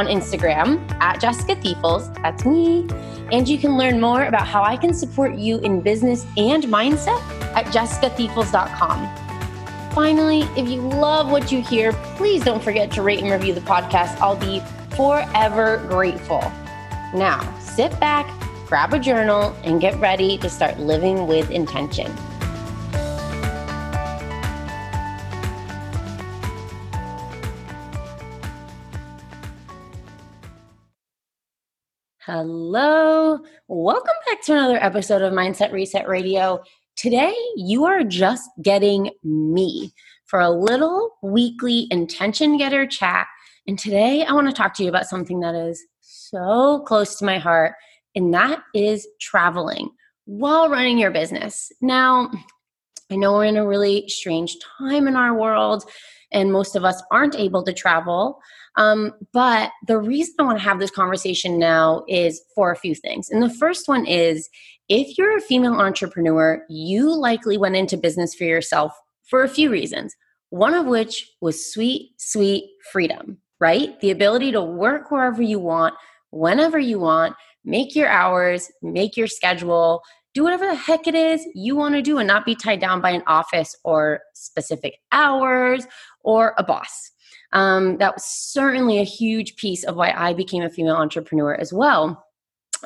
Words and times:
on 0.00 0.06
Instagram 0.06 0.80
at 1.02 1.20
Jessica 1.20 1.54
Thiefels, 1.56 2.14
that's 2.22 2.46
me, 2.46 2.88
and 3.32 3.46
you 3.46 3.58
can 3.58 3.76
learn 3.76 4.00
more 4.00 4.24
about 4.24 4.46
how 4.46 4.62
I 4.62 4.78
can 4.78 4.94
support 4.94 5.36
you 5.36 5.58
in 5.58 5.82
business 5.82 6.24
and 6.38 6.64
mindset 6.64 7.20
at 7.54 7.66
jessicathiefels.com. 7.66 9.94
Finally, 9.94 10.40
if 10.56 10.70
you 10.70 10.80
love 10.80 11.30
what 11.30 11.52
you 11.52 11.60
hear, 11.60 11.92
please 12.16 12.42
don't 12.42 12.62
forget 12.62 12.90
to 12.92 13.02
rate 13.02 13.20
and 13.20 13.30
review 13.30 13.52
the 13.52 13.60
podcast. 13.60 14.18
I'll 14.20 14.36
be 14.36 14.62
forever 14.96 15.84
grateful. 15.88 16.40
Now, 17.12 17.54
sit 17.58 17.90
back, 18.00 18.26
grab 18.68 18.94
a 18.94 18.98
journal, 18.98 19.54
and 19.64 19.82
get 19.82 20.00
ready 20.00 20.38
to 20.38 20.48
start 20.48 20.78
living 20.78 21.26
with 21.26 21.50
intention. 21.50 22.10
Hello. 32.32 33.40
Welcome 33.66 34.14
back 34.28 34.40
to 34.42 34.52
another 34.52 34.76
episode 34.76 35.20
of 35.20 35.32
Mindset 35.32 35.72
Reset 35.72 36.06
Radio. 36.06 36.62
Today, 36.94 37.34
you 37.56 37.86
are 37.86 38.04
just 38.04 38.48
getting 38.62 39.10
me 39.24 39.92
for 40.26 40.38
a 40.38 40.48
little 40.48 41.16
weekly 41.24 41.88
intention 41.90 42.56
getter 42.56 42.86
chat. 42.86 43.26
And 43.66 43.76
today, 43.76 44.22
I 44.24 44.32
want 44.32 44.46
to 44.46 44.52
talk 44.52 44.74
to 44.74 44.84
you 44.84 44.88
about 44.88 45.06
something 45.06 45.40
that 45.40 45.56
is 45.56 45.84
so 46.02 46.84
close 46.86 47.16
to 47.16 47.24
my 47.24 47.38
heart, 47.38 47.72
and 48.14 48.32
that 48.32 48.62
is 48.76 49.08
traveling 49.20 49.90
while 50.24 50.70
running 50.70 50.98
your 50.98 51.10
business. 51.10 51.72
Now, 51.80 52.30
I 53.10 53.16
know 53.16 53.32
we're 53.32 53.46
in 53.46 53.56
a 53.56 53.66
really 53.66 54.08
strange 54.08 54.56
time 54.78 55.08
in 55.08 55.16
our 55.16 55.34
world, 55.34 55.82
and 56.30 56.52
most 56.52 56.76
of 56.76 56.84
us 56.84 57.02
aren't 57.10 57.34
able 57.34 57.64
to 57.64 57.72
travel. 57.72 58.38
Um, 58.76 59.12
but 59.32 59.70
the 59.86 59.98
reason 59.98 60.34
I 60.38 60.44
want 60.44 60.58
to 60.58 60.64
have 60.64 60.78
this 60.78 60.90
conversation 60.90 61.58
now 61.58 62.04
is 62.08 62.40
for 62.54 62.70
a 62.70 62.76
few 62.76 62.94
things. 62.94 63.28
And 63.30 63.42
the 63.42 63.54
first 63.54 63.88
one 63.88 64.06
is 64.06 64.48
if 64.88 65.18
you're 65.18 65.36
a 65.36 65.40
female 65.40 65.74
entrepreneur, 65.74 66.64
you 66.68 67.14
likely 67.14 67.58
went 67.58 67.76
into 67.76 67.96
business 67.96 68.34
for 68.34 68.44
yourself 68.44 68.92
for 69.28 69.42
a 69.42 69.48
few 69.48 69.70
reasons. 69.70 70.14
One 70.50 70.74
of 70.74 70.86
which 70.86 71.30
was 71.40 71.72
sweet, 71.72 72.10
sweet 72.18 72.64
freedom, 72.92 73.38
right? 73.60 73.98
The 74.00 74.10
ability 74.10 74.52
to 74.52 74.62
work 74.62 75.10
wherever 75.10 75.42
you 75.42 75.60
want, 75.60 75.94
whenever 76.30 76.78
you 76.78 76.98
want, 76.98 77.36
make 77.64 77.94
your 77.94 78.08
hours, 78.08 78.70
make 78.82 79.16
your 79.16 79.28
schedule, 79.28 80.02
do 80.34 80.44
whatever 80.44 80.66
the 80.66 80.74
heck 80.74 81.06
it 81.06 81.14
is 81.14 81.46
you 81.54 81.76
want 81.76 81.94
to 81.94 82.02
do 82.02 82.18
and 82.18 82.26
not 82.26 82.44
be 82.44 82.54
tied 82.54 82.80
down 82.80 83.00
by 83.00 83.10
an 83.10 83.22
office 83.26 83.74
or 83.84 84.20
specific 84.34 84.96
hours 85.12 85.86
or 86.22 86.54
a 86.56 86.64
boss. 86.64 87.10
Um, 87.52 87.98
that 87.98 88.14
was 88.14 88.24
certainly 88.24 88.98
a 88.98 89.04
huge 89.04 89.56
piece 89.56 89.84
of 89.84 89.96
why 89.96 90.12
I 90.16 90.32
became 90.32 90.62
a 90.62 90.70
female 90.70 90.96
entrepreneur 90.96 91.54
as 91.54 91.72
well. 91.72 92.24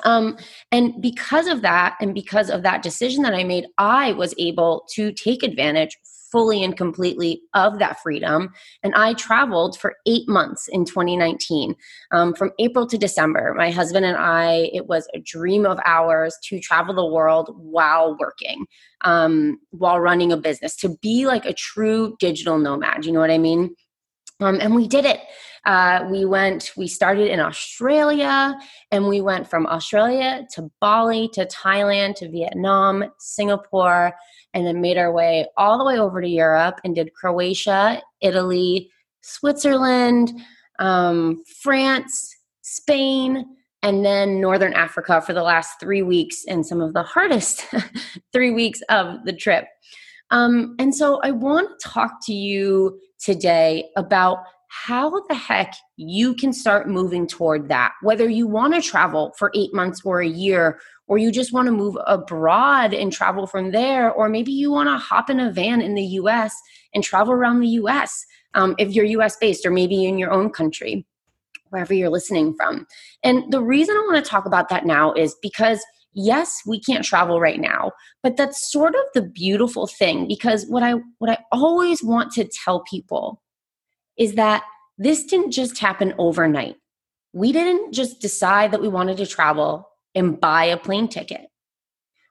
Um, 0.02 0.36
and 0.72 1.00
because 1.00 1.46
of 1.46 1.62
that, 1.62 1.96
and 2.00 2.14
because 2.14 2.50
of 2.50 2.62
that 2.62 2.82
decision 2.82 3.22
that 3.22 3.34
I 3.34 3.44
made, 3.44 3.66
I 3.78 4.12
was 4.12 4.34
able 4.38 4.86
to 4.94 5.12
take 5.12 5.42
advantage 5.42 5.96
fully 6.34 6.64
and 6.64 6.76
completely 6.76 7.40
of 7.54 7.78
that 7.78 8.02
freedom. 8.02 8.52
And 8.82 8.92
I 8.96 9.14
traveled 9.14 9.78
for 9.78 9.94
eight 10.04 10.28
months 10.28 10.66
in 10.66 10.84
2019, 10.84 11.76
um, 12.10 12.34
from 12.34 12.50
April 12.58 12.88
to 12.88 12.98
December. 12.98 13.54
My 13.56 13.70
husband 13.70 14.04
and 14.04 14.16
I, 14.16 14.68
it 14.72 14.88
was 14.88 15.06
a 15.14 15.20
dream 15.20 15.64
of 15.64 15.78
ours 15.84 16.36
to 16.46 16.58
travel 16.58 16.92
the 16.92 17.06
world 17.06 17.54
while 17.56 18.16
working, 18.18 18.66
um, 19.02 19.60
while 19.70 20.00
running 20.00 20.32
a 20.32 20.36
business, 20.36 20.74
to 20.78 20.96
be 21.00 21.24
like 21.24 21.46
a 21.46 21.54
true 21.54 22.16
digital 22.18 22.58
nomad. 22.58 23.04
You 23.04 23.12
know 23.12 23.20
what 23.20 23.30
I 23.30 23.38
mean? 23.38 23.76
Um, 24.40 24.58
and 24.60 24.74
we 24.74 24.88
did 24.88 25.04
it. 25.04 25.20
Uh, 25.64 26.06
we 26.10 26.24
went, 26.24 26.72
we 26.76 26.86
started 26.86 27.28
in 27.28 27.40
Australia 27.40 28.54
and 28.90 29.08
we 29.08 29.20
went 29.20 29.48
from 29.48 29.66
Australia 29.66 30.46
to 30.52 30.70
Bali 30.80 31.28
to 31.32 31.46
Thailand 31.46 32.16
to 32.16 32.28
Vietnam, 32.28 33.04
Singapore, 33.18 34.14
and 34.52 34.66
then 34.66 34.80
made 34.82 34.98
our 34.98 35.12
way 35.12 35.46
all 35.56 35.78
the 35.78 35.84
way 35.84 35.98
over 35.98 36.20
to 36.20 36.28
Europe 36.28 36.80
and 36.84 36.94
did 36.94 37.14
Croatia, 37.14 38.02
Italy, 38.20 38.90
Switzerland, 39.22 40.32
um, 40.78 41.42
France, 41.62 42.36
Spain, 42.60 43.46
and 43.82 44.04
then 44.04 44.40
Northern 44.40 44.74
Africa 44.74 45.20
for 45.20 45.32
the 45.32 45.42
last 45.42 45.78
three 45.80 46.02
weeks 46.02 46.44
and 46.48 46.66
some 46.66 46.80
of 46.80 46.92
the 46.92 47.02
hardest 47.02 47.66
three 48.32 48.50
weeks 48.50 48.80
of 48.88 49.24
the 49.24 49.32
trip. 49.32 49.66
Um, 50.30 50.74
and 50.78 50.94
so 50.94 51.20
I 51.22 51.30
want 51.30 51.68
to 51.78 51.88
talk 51.88 52.12
to 52.24 52.32
you 52.32 52.98
today 53.24 53.90
about 53.96 54.38
how 54.68 55.20
the 55.28 55.34
heck 55.34 55.72
you 55.96 56.34
can 56.34 56.52
start 56.52 56.88
moving 56.88 57.28
toward 57.28 57.68
that. 57.68 57.92
Whether 58.02 58.28
you 58.28 58.46
want 58.46 58.74
to 58.74 58.82
travel 58.82 59.32
for 59.38 59.52
eight 59.54 59.72
months 59.72 60.02
or 60.04 60.20
a 60.20 60.28
year, 60.28 60.80
or 61.06 61.16
you 61.16 61.30
just 61.30 61.52
want 61.52 61.66
to 61.66 61.72
move 61.72 61.96
abroad 62.06 62.92
and 62.92 63.12
travel 63.12 63.46
from 63.46 63.70
there, 63.70 64.10
or 64.10 64.28
maybe 64.28 64.50
you 64.50 64.72
want 64.72 64.88
to 64.88 64.96
hop 64.96 65.30
in 65.30 65.38
a 65.38 65.52
van 65.52 65.80
in 65.80 65.94
the 65.94 66.02
US 66.02 66.54
and 66.92 67.04
travel 67.04 67.32
around 67.32 67.60
the 67.60 67.68
US 67.68 68.26
um, 68.54 68.74
if 68.78 68.92
you're 68.92 69.04
US 69.04 69.36
based, 69.36 69.64
or 69.64 69.70
maybe 69.70 70.04
in 70.04 70.18
your 70.18 70.32
own 70.32 70.50
country, 70.50 71.06
wherever 71.70 71.94
you're 71.94 72.10
listening 72.10 72.54
from. 72.54 72.86
And 73.22 73.52
the 73.52 73.62
reason 73.62 73.96
I 73.96 74.00
want 74.00 74.24
to 74.24 74.28
talk 74.28 74.46
about 74.46 74.68
that 74.70 74.86
now 74.86 75.12
is 75.12 75.36
because 75.40 75.84
yes 76.14 76.62
we 76.66 76.80
can't 76.80 77.04
travel 77.04 77.40
right 77.40 77.60
now 77.60 77.90
but 78.22 78.36
that's 78.36 78.70
sort 78.70 78.94
of 78.94 79.02
the 79.14 79.22
beautiful 79.22 79.86
thing 79.86 80.26
because 80.28 80.64
what 80.66 80.82
i 80.82 80.94
what 81.18 81.30
i 81.30 81.38
always 81.52 82.02
want 82.02 82.30
to 82.32 82.48
tell 82.64 82.82
people 82.88 83.42
is 84.16 84.34
that 84.34 84.62
this 84.98 85.24
didn't 85.24 85.50
just 85.50 85.78
happen 85.78 86.14
overnight. 86.18 86.76
We 87.32 87.52
didn't 87.52 87.92
just 87.92 88.20
decide 88.20 88.70
that 88.70 88.80
we 88.80 88.88
wanted 88.88 89.16
to 89.16 89.26
travel 89.26 89.88
and 90.14 90.40
buy 90.40 90.64
a 90.64 90.76
plane 90.76 91.08
ticket. 91.08 91.48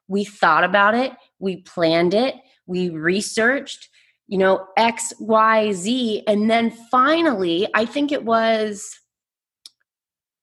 We 0.07 0.23
thought 0.23 0.63
about 0.63 0.95
it 0.95 1.13
we 1.39 1.57
planned 1.57 2.13
it 2.13 2.35
we 2.65 2.89
researched 2.89 3.89
you 4.27 4.37
know 4.37 4.65
x 4.77 5.13
y 5.19 5.71
z 5.73 6.23
and 6.27 6.49
then 6.49 6.71
finally 6.89 7.67
i 7.73 7.85
think 7.85 8.11
it 8.11 8.23
was 8.23 8.99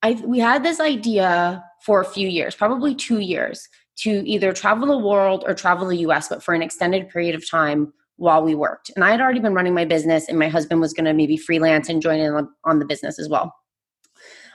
i 0.02 0.12
we 0.24 0.38
had 0.38 0.62
this 0.62 0.80
idea 0.80 1.64
for 1.84 2.00
a 2.00 2.04
few 2.04 2.28
years, 2.28 2.54
probably 2.54 2.94
two 2.94 3.20
years, 3.20 3.68
to 3.96 4.26
either 4.26 4.52
travel 4.52 4.88
the 4.88 4.98
world 4.98 5.44
or 5.46 5.54
travel 5.54 5.88
the 5.88 5.98
US, 5.98 6.28
but 6.28 6.42
for 6.42 6.54
an 6.54 6.62
extended 6.62 7.08
period 7.08 7.34
of 7.34 7.48
time 7.48 7.92
while 8.16 8.42
we 8.42 8.54
worked. 8.54 8.90
And 8.94 9.04
I 9.04 9.10
had 9.10 9.20
already 9.20 9.40
been 9.40 9.54
running 9.54 9.74
my 9.74 9.84
business, 9.84 10.28
and 10.28 10.38
my 10.38 10.48
husband 10.48 10.80
was 10.80 10.92
going 10.92 11.06
to 11.06 11.14
maybe 11.14 11.36
freelance 11.36 11.88
and 11.88 12.02
join 12.02 12.20
in 12.20 12.48
on 12.64 12.78
the 12.78 12.84
business 12.84 13.18
as 13.18 13.28
well. 13.28 13.54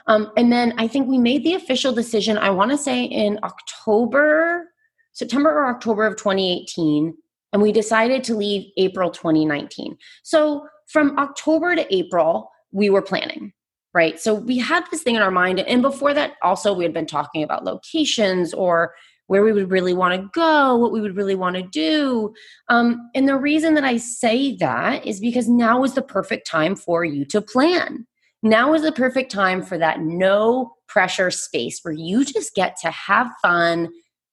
Um, 0.06 0.30
and 0.36 0.52
then 0.52 0.72
I 0.78 0.86
think 0.86 1.08
we 1.08 1.18
made 1.18 1.44
the 1.44 1.54
official 1.54 1.92
decision, 1.92 2.38
I 2.38 2.50
want 2.50 2.70
to 2.70 2.78
say 2.78 3.04
in 3.04 3.40
October, 3.42 4.68
September 5.12 5.50
or 5.50 5.66
October 5.66 6.06
of 6.06 6.16
2018, 6.16 7.16
and 7.52 7.62
we 7.62 7.72
decided 7.72 8.22
to 8.24 8.34
leave 8.34 8.70
April 8.76 9.10
2019. 9.10 9.96
So 10.22 10.66
from 10.86 11.18
October 11.18 11.74
to 11.74 11.94
April, 11.94 12.50
we 12.70 12.90
were 12.90 13.02
planning 13.02 13.52
right? 13.96 14.20
So 14.20 14.34
we 14.34 14.58
had 14.58 14.84
this 14.90 15.02
thing 15.02 15.16
in 15.16 15.22
our 15.22 15.30
mind. 15.30 15.58
And 15.60 15.80
before 15.80 16.12
that, 16.12 16.34
also, 16.42 16.74
we 16.74 16.84
had 16.84 16.92
been 16.92 17.06
talking 17.06 17.42
about 17.42 17.64
locations 17.64 18.52
or 18.52 18.92
where 19.28 19.42
we 19.42 19.52
would 19.52 19.70
really 19.70 19.94
want 19.94 20.14
to 20.14 20.28
go, 20.34 20.76
what 20.76 20.92
we 20.92 21.00
would 21.00 21.16
really 21.16 21.34
want 21.34 21.56
to 21.56 21.62
do. 21.62 22.34
Um, 22.68 23.10
and 23.14 23.26
the 23.26 23.38
reason 23.38 23.72
that 23.72 23.84
I 23.84 23.96
say 23.96 24.54
that 24.56 25.06
is 25.06 25.18
because 25.18 25.48
now 25.48 25.82
is 25.82 25.94
the 25.94 26.02
perfect 26.02 26.46
time 26.46 26.76
for 26.76 27.06
you 27.06 27.24
to 27.24 27.40
plan. 27.40 28.06
Now 28.42 28.74
is 28.74 28.82
the 28.82 28.92
perfect 28.92 29.32
time 29.32 29.62
for 29.62 29.78
that 29.78 30.00
no 30.00 30.74
pressure 30.88 31.30
space 31.30 31.80
where 31.80 31.94
you 31.94 32.22
just 32.22 32.54
get 32.54 32.76
to 32.82 32.90
have 32.90 33.28
fun, 33.40 33.88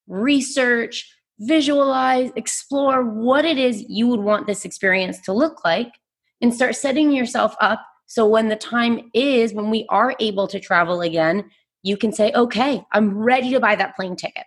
research, 0.07 1.10
visualize, 1.39 2.31
explore 2.36 3.01
what 3.01 3.45
it 3.45 3.57
is 3.57 3.86
you 3.88 4.07
would 4.07 4.19
want 4.19 4.45
this 4.45 4.65
experience 4.65 5.21
to 5.21 5.31
look 5.31 5.63
like, 5.63 5.94
and 6.42 6.54
start 6.54 6.75
setting 6.75 7.12
yourself 7.13 7.56
up 7.62 7.80
so 8.13 8.27
when 8.27 8.48
the 8.48 8.56
time 8.56 9.10
is, 9.15 9.56
when 9.56 9.71
we 9.71 9.88
are 9.89 10.15
able 10.19 10.48
to 10.50 10.60
travel 10.60 11.01
again, 11.01 11.50
you 11.81 11.98
can 11.98 12.12
say, 12.13 12.31
okay, 12.33 12.83
I'm 12.92 13.18
ready 13.18 13.50
to 13.50 13.60
buy 13.60 13.74
that 13.74 13.95
plane 13.95 14.15
ticket. 14.15 14.44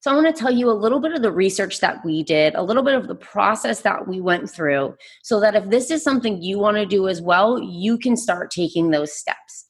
So 0.00 0.10
I 0.10 0.14
want 0.14 0.34
to 0.34 0.42
tell 0.42 0.50
you 0.50 0.70
a 0.70 0.72
little 0.72 0.98
bit 0.98 1.12
of 1.12 1.20
the 1.20 1.30
research 1.30 1.80
that 1.80 2.02
we 2.06 2.22
did, 2.22 2.54
a 2.54 2.62
little 2.62 2.82
bit 2.82 2.94
of 2.94 3.06
the 3.06 3.14
process 3.14 3.82
that 3.82 4.08
we 4.08 4.22
went 4.22 4.48
through, 4.50 4.94
so 5.22 5.40
that 5.40 5.54
if 5.54 5.68
this 5.68 5.90
is 5.90 6.02
something 6.02 6.40
you 6.40 6.58
want 6.58 6.78
to 6.78 6.86
do 6.86 7.06
as 7.06 7.20
well, 7.20 7.60
you 7.62 7.98
can 7.98 8.16
start 8.16 8.50
taking 8.50 8.92
those 8.92 9.12
steps. 9.12 9.68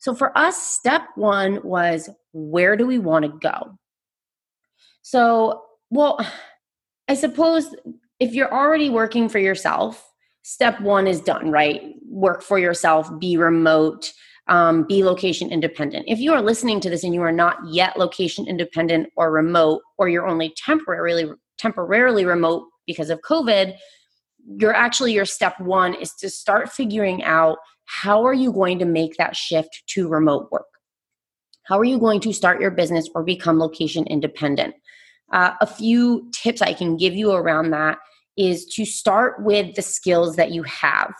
So 0.00 0.16
for 0.16 0.36
us, 0.36 0.60
step 0.60 1.02
one 1.14 1.60
was 1.62 2.10
where 2.32 2.76
do 2.76 2.88
we 2.88 2.98
want 2.98 3.24
to 3.24 3.38
go? 3.40 3.78
So, 5.02 5.62
well, 5.90 6.18
I 7.06 7.14
suppose 7.14 7.72
if 8.18 8.34
you're 8.34 8.52
already 8.52 8.90
working 8.90 9.28
for 9.28 9.38
yourself, 9.38 10.10
step 10.44 10.78
one 10.80 11.06
is 11.06 11.20
done, 11.20 11.50
right? 11.50 11.94
Work 12.06 12.42
for 12.42 12.58
yourself, 12.58 13.10
be 13.18 13.36
remote, 13.36 14.12
um, 14.46 14.86
be 14.86 15.02
location 15.02 15.50
independent. 15.50 16.04
If 16.06 16.18
you 16.20 16.34
are 16.34 16.42
listening 16.42 16.80
to 16.80 16.90
this 16.90 17.02
and 17.02 17.14
you 17.14 17.22
are 17.22 17.32
not 17.32 17.56
yet 17.66 17.98
location 17.98 18.46
independent 18.46 19.08
or 19.16 19.32
remote, 19.32 19.80
or 19.98 20.08
you're 20.08 20.28
only 20.28 20.54
temporarily 20.56 21.30
temporarily 21.58 22.26
remote 22.26 22.66
because 22.86 23.08
of 23.08 23.20
COVID, 23.22 23.74
you're 24.58 24.74
actually 24.74 25.14
your 25.14 25.24
step 25.24 25.58
one 25.58 25.94
is 25.94 26.12
to 26.16 26.28
start 26.28 26.70
figuring 26.70 27.24
out 27.24 27.56
how 27.86 28.24
are 28.26 28.34
you 28.34 28.52
going 28.52 28.78
to 28.78 28.84
make 28.84 29.16
that 29.16 29.34
shift 29.34 29.82
to 29.86 30.08
remote 30.08 30.48
work. 30.52 30.66
How 31.62 31.78
are 31.78 31.84
you 31.84 31.98
going 31.98 32.20
to 32.20 32.34
start 32.34 32.60
your 32.60 32.70
business 32.70 33.08
or 33.14 33.22
become 33.22 33.58
location 33.58 34.06
independent? 34.08 34.74
Uh, 35.32 35.52
a 35.62 35.66
few 35.66 36.30
tips 36.34 36.60
I 36.60 36.74
can 36.74 36.98
give 36.98 37.14
you 37.14 37.32
around 37.32 37.70
that 37.70 37.96
is 38.36 38.66
to 38.66 38.84
start 38.84 39.42
with 39.42 39.74
the 39.74 39.82
skills 39.82 40.36
that 40.36 40.50
you 40.50 40.62
have. 40.64 41.12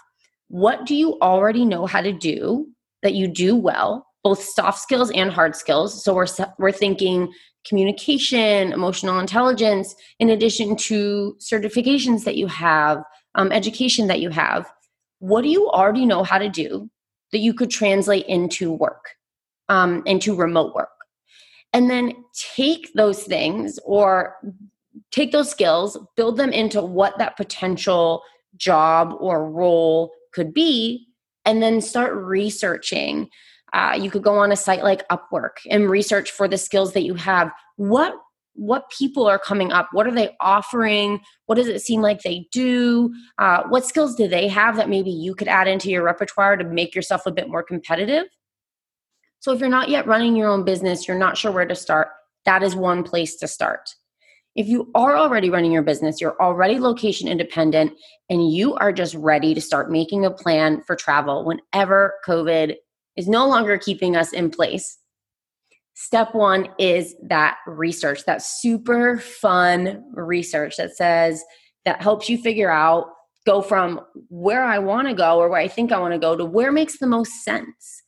What 0.49 0.87
do 0.87 0.95
you 0.95 1.19
already 1.21 1.65
know 1.65 1.87
how 1.87 2.01
to 2.01 2.13
do 2.13 2.69
that 3.03 3.15
you 3.15 3.29
do 3.29 3.57
well, 3.57 4.07
both 4.23 4.43
soft 4.43 4.79
skills 4.81 5.11
and 5.13 5.31
hard 5.31 5.57
skills? 5.57 6.05
So 6.05 6.15
we're 6.15 6.27
we're 6.59 6.73
thinking 6.73 7.33
communication, 7.67 8.73
emotional 8.73 9.19
intelligence, 9.19 9.95
in 10.19 10.31
addition 10.31 10.77
to 10.77 11.37
certifications 11.41 12.25
that 12.25 12.37
you 12.37 12.47
have, 12.47 13.03
um, 13.35 13.51
education 13.53 14.07
that 14.09 14.21
you 14.21 14.31
have. 14.31 14.71
What 15.19 15.43
do 15.43 15.49
you 15.49 15.69
already 15.71 16.05
know 16.05 16.23
how 16.23 16.39
to 16.39 16.49
do 16.49 16.91
that 17.33 17.39
you 17.39 17.55
could 17.55 17.71
translate 17.71 18.27
into 18.27 18.71
work, 18.71 19.05
um, 19.69 20.03
into 20.07 20.35
remote 20.35 20.75
work? 20.75 20.91
And 21.73 21.91
then 21.91 22.13
take 22.55 22.93
those 22.95 23.25
things 23.25 23.79
or 23.85 24.37
take 25.11 25.33
those 25.33 25.51
skills, 25.51 25.99
build 26.17 26.37
them 26.37 26.53
into 26.53 26.83
what 26.83 27.19
that 27.19 27.37
potential 27.37 28.23
job 28.57 29.15
or 29.19 29.51
role 29.51 30.13
could 30.33 30.53
be, 30.53 31.07
and 31.45 31.63
then 31.63 31.81
start 31.81 32.15
researching. 32.15 33.29
Uh, 33.73 33.99
you 34.01 34.11
could 34.11 34.23
go 34.23 34.37
on 34.37 34.53
a 34.53 34.57
site 34.57 34.85
like 34.85 35.07
Upwork 35.09 35.59
and 35.69 35.91
research 35.91 36.31
for 36.31 36.47
the 36.47 36.59
skills 36.59 36.93
that 36.93 37.03
you 37.03 37.15
have. 37.15 37.51
What 37.77 38.15
what 38.57 38.89
people 38.97 39.27
are 39.27 39.39
coming 39.39 39.73
up? 39.73 39.89
What 39.91 40.07
are 40.07 40.15
they 40.15 40.31
offering? 40.41 41.21
What 41.47 41.57
does 41.57 41.67
it 41.67 41.83
seem 41.83 42.01
like 42.01 42.23
they 42.23 42.47
do? 42.53 43.13
Uh, 43.37 43.65
what 43.69 43.85
skills 43.85 44.15
do 44.15 44.29
they 44.29 44.47
have 44.47 44.77
that 44.77 44.89
maybe 44.89 45.11
you 45.11 45.35
could 45.35 45.49
add 45.49 45.67
into 45.67 45.91
your 45.91 46.05
repertoire 46.05 46.57
to 46.57 46.65
make 46.65 46.95
yourself 46.95 47.27
a 47.27 47.33
bit 47.33 47.49
more 47.49 47.65
competitive? 47.65 48.27
So, 49.41 49.53
if 49.53 49.61
you're 49.61 49.69
not 49.69 49.89
yet 49.89 50.07
running 50.07 50.37
your 50.37 50.49
own 50.49 50.65
business, 50.65 51.07
you're 51.07 51.19
not 51.19 51.37
sure 51.37 51.53
where 51.53 51.67
to 51.67 51.75
start, 51.75 52.09
that 52.47 52.63
is 52.63 52.77
one 52.77 53.03
place 53.03 53.37
to 53.37 53.49
start. 53.49 53.91
If 54.55 54.69
you 54.69 54.91
are 54.95 55.17
already 55.17 55.51
running 55.51 55.73
your 55.73 55.83
business, 55.83 56.21
you're 56.21 56.41
already 56.41 56.79
location 56.79 57.27
independent, 57.27 57.93
and 58.31 58.53
you 58.53 58.75
are 58.75 58.93
just 58.93 59.15
ready 59.15 59.53
to 59.55 59.61
start 59.61 59.91
making 59.91 60.25
a 60.25 60.31
plan 60.31 60.83
for 60.87 60.95
travel 60.95 61.45
whenever 61.45 62.15
COVID 62.27 62.77
is 63.17 63.29
no 63.29 63.49
longer 63.49 63.79
keeping 63.79 64.17
us 64.17 64.33
in 64.33 64.51
place. 64.51 64.99
Step 65.95 66.35
one 66.35 66.69
is 66.79 67.15
that 67.29 67.59
research, 67.67 68.25
that 68.27 68.43
super 68.43 69.19
fun 69.19 70.05
research 70.13 70.77
that 70.77 70.97
says, 70.97 71.43
that 71.85 72.03
helps 72.03 72.29
you 72.29 72.39
figure 72.39 72.71
out, 72.71 73.07
go 73.47 73.61
from 73.61 74.01
where 74.29 74.65
I 74.65 74.79
want 74.79 75.07
to 75.09 75.15
go 75.15 75.39
or 75.39 75.49
where 75.49 75.61
I 75.61 75.69
think 75.69 75.93
I 75.93 75.99
want 75.99 76.15
to 76.15 76.19
go 76.19 76.37
to 76.37 76.45
where 76.45 76.73
makes 76.73 76.99
the 76.99 77.07
most 77.07 77.45
sense. 77.45 78.03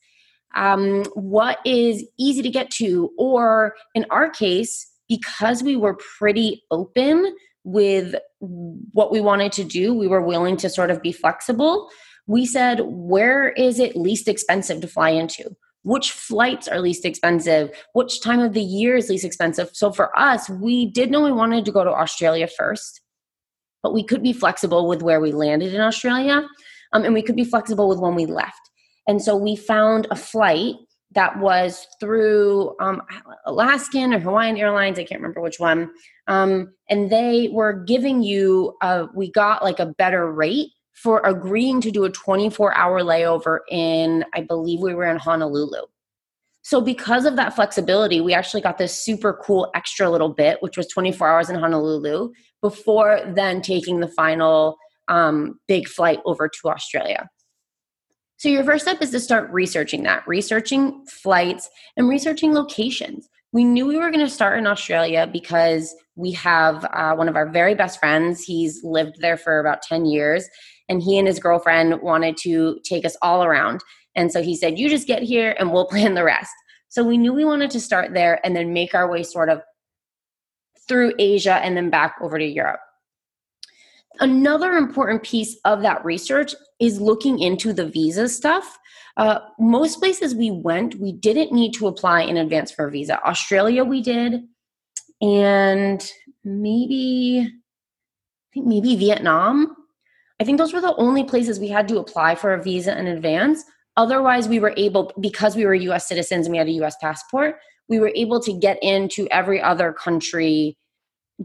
Um, 0.55 1.03
what 1.13 1.59
is 1.63 2.05
easy 2.17 2.41
to 2.41 2.49
get 2.49 2.71
to, 2.71 3.11
or 3.17 3.75
in 3.93 4.05
our 4.09 4.29
case, 4.29 4.87
because 5.07 5.63
we 5.63 5.75
were 5.75 5.97
pretty 6.17 6.63
open 6.71 7.35
with 7.63 8.15
what 8.39 9.11
we 9.11 9.19
wanted 9.19 9.51
to 9.53 9.63
do, 9.63 9.93
we 9.93 10.07
were 10.07 10.21
willing 10.21 10.57
to 10.57 10.69
sort 10.69 10.89
of 10.89 11.01
be 11.01 11.11
flexible. 11.11 11.89
We 12.25 12.45
said, 12.45 12.81
where 12.83 13.49
is 13.49 13.79
it 13.79 13.95
least 13.95 14.27
expensive 14.27 14.81
to 14.81 14.87
fly 14.87 15.09
into? 15.09 15.55
Which 15.83 16.11
flights 16.11 16.67
are 16.67 16.79
least 16.79 17.05
expensive? 17.05 17.71
Which 17.93 18.21
time 18.21 18.39
of 18.39 18.53
the 18.53 18.61
year 18.61 18.95
is 18.97 19.09
least 19.09 19.25
expensive? 19.25 19.69
So 19.73 19.91
for 19.91 20.17
us, 20.17 20.49
we 20.49 20.91
did 20.91 21.11
know 21.11 21.21
we 21.21 21.31
wanted 21.31 21.65
to 21.65 21.71
go 21.71 21.83
to 21.83 21.89
Australia 21.89 22.47
first, 22.47 23.01
but 23.83 23.93
we 23.93 24.03
could 24.03 24.23
be 24.23 24.33
flexible 24.33 24.87
with 24.87 25.01
where 25.01 25.21
we 25.21 25.31
landed 25.31 25.73
in 25.73 25.81
Australia, 25.81 26.45
um, 26.93 27.05
and 27.05 27.13
we 27.13 27.21
could 27.21 27.35
be 27.35 27.45
flexible 27.45 27.87
with 27.87 27.99
when 27.99 28.15
we 28.15 28.25
left. 28.25 28.59
And 29.07 29.21
so 29.21 29.35
we 29.37 29.55
found 29.55 30.07
a 30.11 30.15
flight 30.15 30.75
that 31.11 31.39
was 31.39 31.87
through 31.99 32.75
um, 32.79 33.01
Alaskan 33.45 34.13
or 34.13 34.19
Hawaiian 34.19 34.57
Airlines. 34.57 34.99
I 34.99 35.03
can't 35.03 35.21
remember 35.21 35.41
which 35.41 35.59
one. 35.59 35.89
Um, 36.27 36.73
and 36.89 37.09
they 37.09 37.49
were 37.51 37.73
giving 37.73 38.23
you, 38.23 38.75
a, 38.81 39.07
we 39.15 39.31
got 39.31 39.63
like 39.63 39.79
a 39.79 39.85
better 39.85 40.31
rate 40.31 40.69
for 40.93 41.21
agreeing 41.25 41.79
to 41.81 41.91
do 41.91 42.03
a 42.05 42.09
24 42.09 42.75
hour 42.75 43.01
layover 43.01 43.59
in, 43.69 44.25
I 44.33 44.41
believe 44.41 44.81
we 44.81 44.93
were 44.93 45.05
in 45.05 45.17
Honolulu. 45.17 45.83
So, 46.63 46.81
because 46.81 47.25
of 47.25 47.37
that 47.37 47.55
flexibility, 47.55 48.19
we 48.19 48.33
actually 48.33 48.59
got 48.59 48.77
this 48.77 48.93
super 48.93 49.39
cool 49.41 49.71
extra 49.73 50.09
little 50.09 50.33
bit, 50.33 50.57
which 50.61 50.75
was 50.75 50.87
24 50.87 51.29
hours 51.29 51.49
in 51.49 51.55
Honolulu, 51.55 52.33
before 52.61 53.21
then 53.35 53.61
taking 53.61 54.01
the 54.01 54.09
final 54.09 54.75
um, 55.07 55.59
big 55.69 55.87
flight 55.87 56.19
over 56.25 56.49
to 56.49 56.67
Australia. 56.69 57.29
So, 58.37 58.49
your 58.49 58.63
first 58.63 58.85
step 58.85 59.01
is 59.01 59.09
to 59.11 59.19
start 59.19 59.49
researching 59.51 60.03
that, 60.03 60.27
researching 60.27 61.03
flights 61.07 61.69
and 61.95 62.07
researching 62.07 62.53
locations. 62.53 63.27
We 63.51 63.63
knew 63.63 63.87
we 63.87 63.97
were 63.97 64.11
going 64.11 64.25
to 64.25 64.29
start 64.29 64.59
in 64.59 64.67
Australia 64.67 65.27
because 65.31 65.95
we 66.15 66.31
have 66.33 66.85
uh, 66.93 67.15
one 67.15 67.27
of 67.27 67.35
our 67.35 67.49
very 67.49 67.73
best 67.73 67.99
friends. 67.99 68.43
He's 68.43 68.83
lived 68.83 69.21
there 69.21 69.37
for 69.37 69.59
about 69.59 69.81
10 69.81 70.05
years, 70.05 70.47
and 70.87 71.01
he 71.01 71.17
and 71.17 71.27
his 71.27 71.39
girlfriend 71.39 71.99
wanted 72.01 72.37
to 72.43 72.79
take 72.83 73.05
us 73.05 73.17
all 73.23 73.43
around. 73.43 73.81
And 74.15 74.31
so 74.31 74.43
he 74.43 74.55
said, 74.55 74.77
You 74.77 74.87
just 74.87 75.07
get 75.07 75.23
here 75.23 75.55
and 75.57 75.71
we'll 75.71 75.85
plan 75.89 76.13
the 76.13 76.23
rest. 76.23 76.53
So 76.89 77.03
we 77.03 77.17
knew 77.17 77.33
we 77.33 77.45
wanted 77.45 77.71
to 77.71 77.79
start 77.79 78.13
there 78.13 78.39
and 78.45 78.55
then 78.55 78.71
make 78.71 78.93
our 78.93 79.09
way 79.09 79.23
sort 79.23 79.49
of 79.49 79.61
through 80.87 81.13
Asia 81.17 81.55
and 81.55 81.75
then 81.75 81.89
back 81.89 82.15
over 82.21 82.37
to 82.37 82.45
Europe. 82.45 82.79
Another 84.19 84.73
important 84.73 85.23
piece 85.23 85.57
of 85.65 85.81
that 85.81 86.03
research 86.03 86.55
is 86.79 87.01
looking 87.01 87.39
into 87.39 87.73
the 87.73 87.87
visa 87.87 88.27
stuff. 88.29 88.77
Uh, 89.17 89.39
most 89.59 89.99
places 89.99 90.35
we 90.35 90.51
went, 90.51 90.95
we 90.95 91.11
didn't 91.11 91.51
need 91.51 91.73
to 91.73 91.87
apply 91.87 92.21
in 92.21 92.37
advance 92.37 92.71
for 92.71 92.87
a 92.87 92.91
visa. 92.91 93.21
Australia, 93.27 93.83
we 93.83 94.01
did, 94.01 94.43
and 95.21 96.11
maybe, 96.43 97.47
I 97.47 98.47
think 98.53 98.67
maybe 98.67 98.95
Vietnam. 98.95 99.75
I 100.39 100.43
think 100.43 100.59
those 100.59 100.73
were 100.73 100.81
the 100.81 100.95
only 100.97 101.23
places 101.23 101.59
we 101.59 101.67
had 101.67 101.87
to 101.87 101.97
apply 101.97 102.35
for 102.35 102.53
a 102.53 102.61
visa 102.61 102.97
in 102.97 103.07
advance. 103.07 103.63
Otherwise, 103.97 104.47
we 104.47 104.59
were 104.59 104.73
able, 104.77 105.11
because 105.19 105.55
we 105.55 105.65
were 105.65 105.73
US 105.73 106.07
citizens 106.07 106.45
and 106.45 106.51
we 106.51 106.59
had 106.59 106.67
a 106.67 106.83
US 106.83 106.95
passport, 107.01 107.55
we 107.89 107.99
were 107.99 108.11
able 108.15 108.39
to 108.41 108.53
get 108.53 108.77
into 108.83 109.27
every 109.31 109.59
other 109.59 109.91
country 109.93 110.77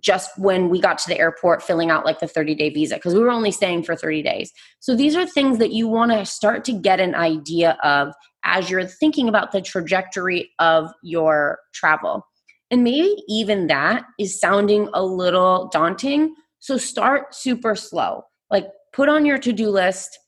just 0.00 0.30
when 0.38 0.68
we 0.68 0.80
got 0.80 0.98
to 0.98 1.08
the 1.08 1.18
airport 1.18 1.62
filling 1.62 1.90
out 1.90 2.04
like 2.04 2.18
the 2.18 2.26
30 2.26 2.54
day 2.54 2.70
visa 2.70 2.94
because 2.96 3.14
we 3.14 3.20
were 3.20 3.30
only 3.30 3.52
staying 3.52 3.82
for 3.82 3.94
30 3.94 4.22
days. 4.22 4.52
So 4.80 4.96
these 4.96 5.14
are 5.14 5.26
things 5.26 5.58
that 5.58 5.72
you 5.72 5.86
want 5.86 6.12
to 6.12 6.24
start 6.24 6.64
to 6.64 6.72
get 6.72 7.00
an 7.00 7.14
idea 7.14 7.76
of 7.82 8.12
as 8.44 8.70
you're 8.70 8.86
thinking 8.86 9.28
about 9.28 9.52
the 9.52 9.60
trajectory 9.60 10.50
of 10.58 10.90
your 11.02 11.58
travel. 11.74 12.26
And 12.70 12.82
maybe 12.82 13.22
even 13.28 13.66
that 13.66 14.04
is 14.18 14.40
sounding 14.40 14.88
a 14.94 15.04
little 15.04 15.68
daunting. 15.72 16.34
So 16.58 16.78
start 16.78 17.34
super 17.34 17.74
slow. 17.74 18.22
Like 18.50 18.68
put 18.92 19.08
on 19.08 19.26
your 19.26 19.38
to 19.38 19.52
do 19.52 19.68
list, 19.68 20.18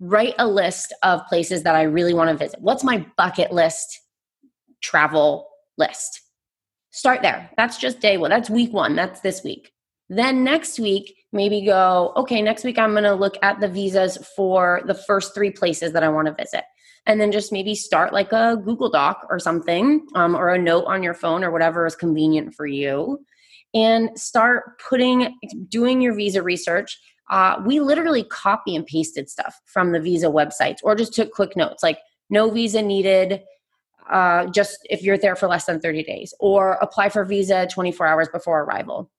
write 0.00 0.34
a 0.38 0.48
list 0.48 0.92
of 1.04 1.24
places 1.28 1.62
that 1.62 1.76
I 1.76 1.82
really 1.82 2.12
want 2.12 2.30
to 2.30 2.36
visit. 2.36 2.60
What's 2.60 2.82
my 2.82 3.06
bucket 3.16 3.52
list 3.52 4.00
travel 4.82 5.48
list? 5.78 6.25
Start 6.96 7.20
there. 7.20 7.50
That's 7.58 7.76
just 7.76 8.00
day 8.00 8.16
one. 8.16 8.30
That's 8.30 8.48
week 8.48 8.72
one. 8.72 8.96
That's 8.96 9.20
this 9.20 9.44
week. 9.44 9.70
Then 10.08 10.44
next 10.44 10.78
week, 10.78 11.14
maybe 11.30 11.60
go, 11.60 12.14
okay, 12.16 12.40
next 12.40 12.64
week 12.64 12.78
I'm 12.78 12.92
going 12.92 13.04
to 13.04 13.12
look 13.12 13.36
at 13.42 13.60
the 13.60 13.68
visas 13.68 14.16
for 14.34 14.80
the 14.86 14.94
first 14.94 15.34
three 15.34 15.50
places 15.50 15.92
that 15.92 16.02
I 16.02 16.08
want 16.08 16.26
to 16.26 16.32
visit. 16.32 16.64
And 17.04 17.20
then 17.20 17.32
just 17.32 17.52
maybe 17.52 17.74
start 17.74 18.14
like 18.14 18.32
a 18.32 18.56
Google 18.64 18.88
Doc 18.88 19.26
or 19.28 19.38
something, 19.38 20.06
um, 20.14 20.34
or 20.34 20.48
a 20.48 20.58
note 20.58 20.86
on 20.86 21.02
your 21.02 21.12
phone 21.12 21.44
or 21.44 21.50
whatever 21.50 21.84
is 21.84 21.94
convenient 21.94 22.54
for 22.54 22.66
you. 22.66 23.18
And 23.74 24.18
start 24.18 24.80
putting, 24.88 25.38
doing 25.68 26.00
your 26.00 26.14
visa 26.14 26.42
research. 26.42 26.98
Uh, 27.28 27.60
we 27.66 27.78
literally 27.78 28.24
copy 28.24 28.74
and 28.74 28.86
pasted 28.86 29.28
stuff 29.28 29.60
from 29.66 29.92
the 29.92 30.00
visa 30.00 30.28
websites 30.28 30.78
or 30.82 30.94
just 30.94 31.12
took 31.12 31.30
quick 31.30 31.58
notes 31.58 31.82
like 31.82 31.98
no 32.30 32.50
visa 32.50 32.80
needed 32.80 33.42
uh, 34.10 34.46
just 34.46 34.78
if 34.90 35.02
you're 35.02 35.18
there 35.18 35.36
for 35.36 35.48
less 35.48 35.66
than 35.66 35.80
30 35.80 36.02
days, 36.04 36.34
or 36.40 36.74
apply 36.82 37.08
for 37.08 37.24
visa 37.24 37.66
24 37.72 38.06
hours 38.06 38.28
before 38.32 38.62
arrival. 38.62 39.10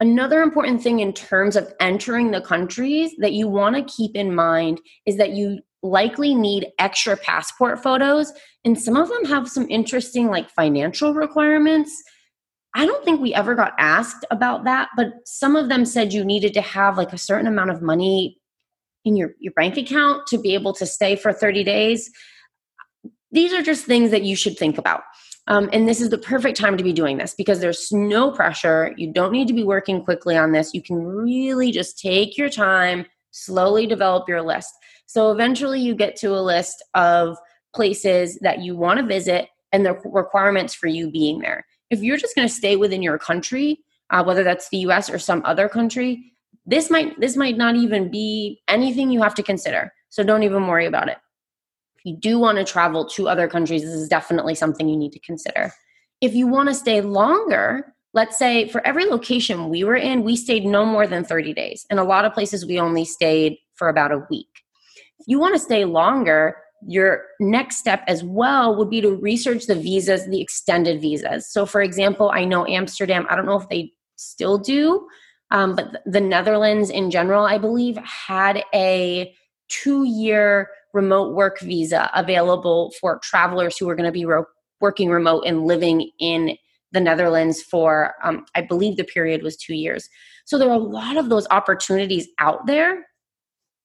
Another 0.00 0.42
important 0.42 0.82
thing 0.82 1.00
in 1.00 1.12
terms 1.12 1.56
of 1.56 1.72
entering 1.80 2.30
the 2.30 2.40
countries 2.40 3.12
that 3.18 3.32
you 3.32 3.48
want 3.48 3.76
to 3.76 3.94
keep 3.94 4.16
in 4.16 4.34
mind 4.34 4.80
is 5.06 5.16
that 5.16 5.30
you 5.30 5.60
likely 5.82 6.34
need 6.34 6.66
extra 6.78 7.16
passport 7.16 7.82
photos, 7.82 8.32
and 8.64 8.80
some 8.80 8.96
of 8.96 9.08
them 9.08 9.24
have 9.26 9.48
some 9.48 9.66
interesting, 9.68 10.28
like 10.28 10.50
financial 10.50 11.14
requirements. 11.14 12.02
I 12.74 12.86
don't 12.86 13.04
think 13.04 13.20
we 13.20 13.34
ever 13.34 13.54
got 13.54 13.72
asked 13.78 14.24
about 14.30 14.64
that, 14.64 14.88
but 14.96 15.12
some 15.26 15.54
of 15.54 15.68
them 15.68 15.84
said 15.84 16.12
you 16.12 16.24
needed 16.24 16.54
to 16.54 16.60
have 16.60 16.96
like 16.96 17.12
a 17.12 17.18
certain 17.18 17.46
amount 17.46 17.70
of 17.70 17.82
money 17.82 18.38
in 19.04 19.16
your, 19.16 19.34
your 19.38 19.52
bank 19.52 19.76
account 19.76 20.26
to 20.28 20.38
be 20.38 20.54
able 20.54 20.72
to 20.72 20.86
stay 20.86 21.14
for 21.14 21.32
30 21.32 21.62
days. 21.62 22.10
These 23.34 23.52
are 23.52 23.62
just 23.62 23.84
things 23.84 24.12
that 24.12 24.22
you 24.22 24.36
should 24.36 24.56
think 24.56 24.78
about. 24.78 25.02
Um, 25.48 25.68
and 25.72 25.88
this 25.88 26.00
is 26.00 26.08
the 26.08 26.18
perfect 26.18 26.56
time 26.56 26.76
to 26.76 26.84
be 26.84 26.92
doing 26.92 27.18
this 27.18 27.34
because 27.34 27.58
there's 27.58 27.90
no 27.90 28.30
pressure. 28.30 28.94
You 28.96 29.12
don't 29.12 29.32
need 29.32 29.48
to 29.48 29.52
be 29.52 29.64
working 29.64 30.04
quickly 30.04 30.36
on 30.36 30.52
this. 30.52 30.72
You 30.72 30.80
can 30.80 31.04
really 31.04 31.72
just 31.72 31.98
take 31.98 32.38
your 32.38 32.48
time, 32.48 33.04
slowly 33.32 33.86
develop 33.88 34.28
your 34.28 34.40
list. 34.40 34.72
So 35.06 35.32
eventually 35.32 35.80
you 35.80 35.96
get 35.96 36.14
to 36.16 36.28
a 36.28 36.40
list 36.40 36.82
of 36.94 37.36
places 37.74 38.38
that 38.40 38.60
you 38.60 38.76
want 38.76 39.00
to 39.00 39.04
visit 39.04 39.48
and 39.72 39.84
the 39.84 39.94
requirements 40.04 40.72
for 40.72 40.86
you 40.86 41.10
being 41.10 41.40
there. 41.40 41.66
If 41.90 42.02
you're 42.02 42.16
just 42.16 42.36
going 42.36 42.46
to 42.46 42.54
stay 42.54 42.76
within 42.76 43.02
your 43.02 43.18
country, 43.18 43.80
uh, 44.10 44.22
whether 44.22 44.44
that's 44.44 44.68
the 44.68 44.78
US 44.78 45.10
or 45.10 45.18
some 45.18 45.42
other 45.44 45.68
country, 45.68 46.32
this 46.66 46.88
might 46.88 47.20
this 47.20 47.36
might 47.36 47.56
not 47.56 47.74
even 47.74 48.10
be 48.10 48.62
anything 48.68 49.10
you 49.10 49.22
have 49.22 49.34
to 49.34 49.42
consider. 49.42 49.92
So 50.08 50.22
don't 50.22 50.44
even 50.44 50.68
worry 50.68 50.86
about 50.86 51.08
it. 51.08 51.18
You 52.04 52.16
do 52.16 52.38
want 52.38 52.58
to 52.58 52.64
travel 52.64 53.06
to 53.10 53.28
other 53.28 53.48
countries, 53.48 53.82
this 53.82 53.90
is 53.90 54.08
definitely 54.08 54.54
something 54.54 54.88
you 54.88 54.96
need 54.96 55.12
to 55.12 55.20
consider. 55.20 55.72
If 56.20 56.34
you 56.34 56.46
want 56.46 56.68
to 56.68 56.74
stay 56.74 57.00
longer, 57.00 57.94
let's 58.12 58.38
say 58.38 58.68
for 58.68 58.86
every 58.86 59.04
location 59.06 59.68
we 59.68 59.84
were 59.84 59.96
in, 59.96 60.22
we 60.22 60.36
stayed 60.36 60.64
no 60.64 60.84
more 60.84 61.06
than 61.06 61.24
30 61.24 61.52
days. 61.54 61.86
In 61.90 61.98
a 61.98 62.04
lot 62.04 62.24
of 62.24 62.32
places, 62.32 62.64
we 62.64 62.78
only 62.78 63.04
stayed 63.04 63.56
for 63.74 63.88
about 63.88 64.12
a 64.12 64.24
week. 64.30 64.48
If 65.18 65.26
you 65.26 65.38
want 65.38 65.54
to 65.54 65.58
stay 65.58 65.84
longer, 65.84 66.56
your 66.86 67.22
next 67.40 67.78
step 67.78 68.04
as 68.06 68.22
well 68.22 68.76
would 68.76 68.90
be 68.90 69.00
to 69.00 69.16
research 69.16 69.66
the 69.66 69.74
visas, 69.74 70.26
the 70.26 70.40
extended 70.40 71.00
visas. 71.00 71.50
So, 71.50 71.66
for 71.66 71.80
example, 71.82 72.30
I 72.32 72.44
know 72.44 72.66
Amsterdam, 72.66 73.26
I 73.30 73.36
don't 73.36 73.46
know 73.46 73.58
if 73.58 73.68
they 73.68 73.92
still 74.16 74.58
do, 74.58 75.06
um, 75.50 75.74
but 75.74 76.02
the 76.04 76.20
Netherlands 76.20 76.90
in 76.90 77.10
general, 77.10 77.44
I 77.44 77.58
believe, 77.58 77.96
had 77.96 78.62
a 78.74 79.34
two 79.68 80.04
year 80.04 80.68
remote 80.94 81.34
work 81.34 81.60
visa 81.60 82.10
available 82.14 82.92
for 83.00 83.18
travelers 83.22 83.76
who 83.76 83.88
are 83.90 83.94
going 83.94 84.06
to 84.06 84.12
be 84.12 84.24
ro- 84.24 84.46
working 84.80 85.10
remote 85.10 85.42
and 85.44 85.66
living 85.66 86.10
in 86.18 86.56
the 86.92 87.00
Netherlands 87.00 87.60
for, 87.60 88.14
um, 88.22 88.46
I 88.54 88.62
believe 88.62 88.96
the 88.96 89.04
period 89.04 89.42
was 89.42 89.56
two 89.56 89.74
years. 89.74 90.08
So 90.46 90.56
there 90.56 90.68
are 90.68 90.74
a 90.74 90.78
lot 90.78 91.16
of 91.16 91.28
those 91.28 91.46
opportunities 91.50 92.28
out 92.38 92.66
there. 92.66 93.04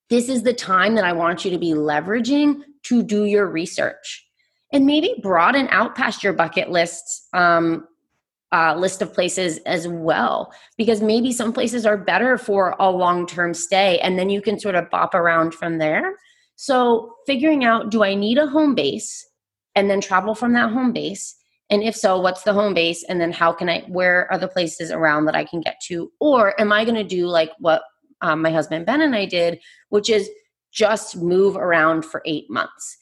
This 0.10 0.30
is 0.30 0.44
the 0.44 0.54
time 0.54 0.96
that 0.96 1.04
I 1.04 1.14
want 1.14 1.44
you 1.44 1.52
to 1.52 1.58
be 1.58 1.72
leveraging 1.72 2.62
to 2.84 3.04
do 3.04 3.26
your 3.26 3.48
research 3.48 4.26
and 4.72 4.86
maybe 4.86 5.16
broaden 5.22 5.68
out 5.70 5.96
past 5.96 6.24
your 6.24 6.34
bucket 6.34 6.70
lists 6.70 7.28
um, 7.34 7.86
uh, 8.52 8.76
list 8.76 9.02
of 9.02 9.14
places 9.14 9.60
as 9.66 9.88
well 9.88 10.52
because 10.76 11.02
maybe 11.02 11.32
some 11.32 11.54
places 11.54 11.86
are 11.86 11.98
better 11.98 12.36
for 12.38 12.76
a 12.80 12.90
long-term 12.90 13.54
stay 13.54 14.00
and 14.00 14.18
then 14.18 14.30
you 14.30 14.42
can 14.42 14.60
sort 14.60 14.74
of 14.74 14.90
bop 14.90 15.14
around 15.14 15.54
from 15.54 15.78
there 15.78 16.16
so 16.62 17.14
figuring 17.26 17.64
out 17.64 17.90
do 17.90 18.04
i 18.04 18.14
need 18.14 18.38
a 18.38 18.48
home 18.48 18.76
base 18.76 19.26
and 19.76 19.90
then 19.90 20.02
travel 20.02 20.36
from 20.36 20.54
that 20.54 20.72
home 20.72 20.92
base 20.92 21.36
and 21.70 21.84
if 21.84 21.96
so 21.96 22.20
what's 22.20 22.44
the 22.44 22.54
home 22.54 22.74
base 22.74 23.04
and 23.08 23.22
then 23.22 23.32
how 23.32 23.52
can 23.52 23.70
i 23.70 23.82
where 23.88 24.32
are 24.32 24.38
the 24.38 24.48
places 24.48 24.92
around 24.92 25.26
that 25.26 25.36
i 25.36 25.46
can 25.46 25.62
get 25.62 25.80
to 25.82 26.12
or 26.20 26.60
am 26.60 26.72
i 26.72 26.84
going 26.84 26.96
to 26.96 27.04
do 27.04 27.28
like 27.28 27.52
what 27.60 27.84
um, 28.22 28.42
my 28.42 28.52
husband 28.52 28.86
ben 28.86 29.02
and 29.02 29.16
i 29.16 29.26
did 29.26 29.60
which 29.90 30.10
is 30.10 30.30
just 30.72 31.18
move 31.18 31.56
around 31.56 32.06
for 32.06 32.22
eight 32.26 32.50
months. 32.50 32.98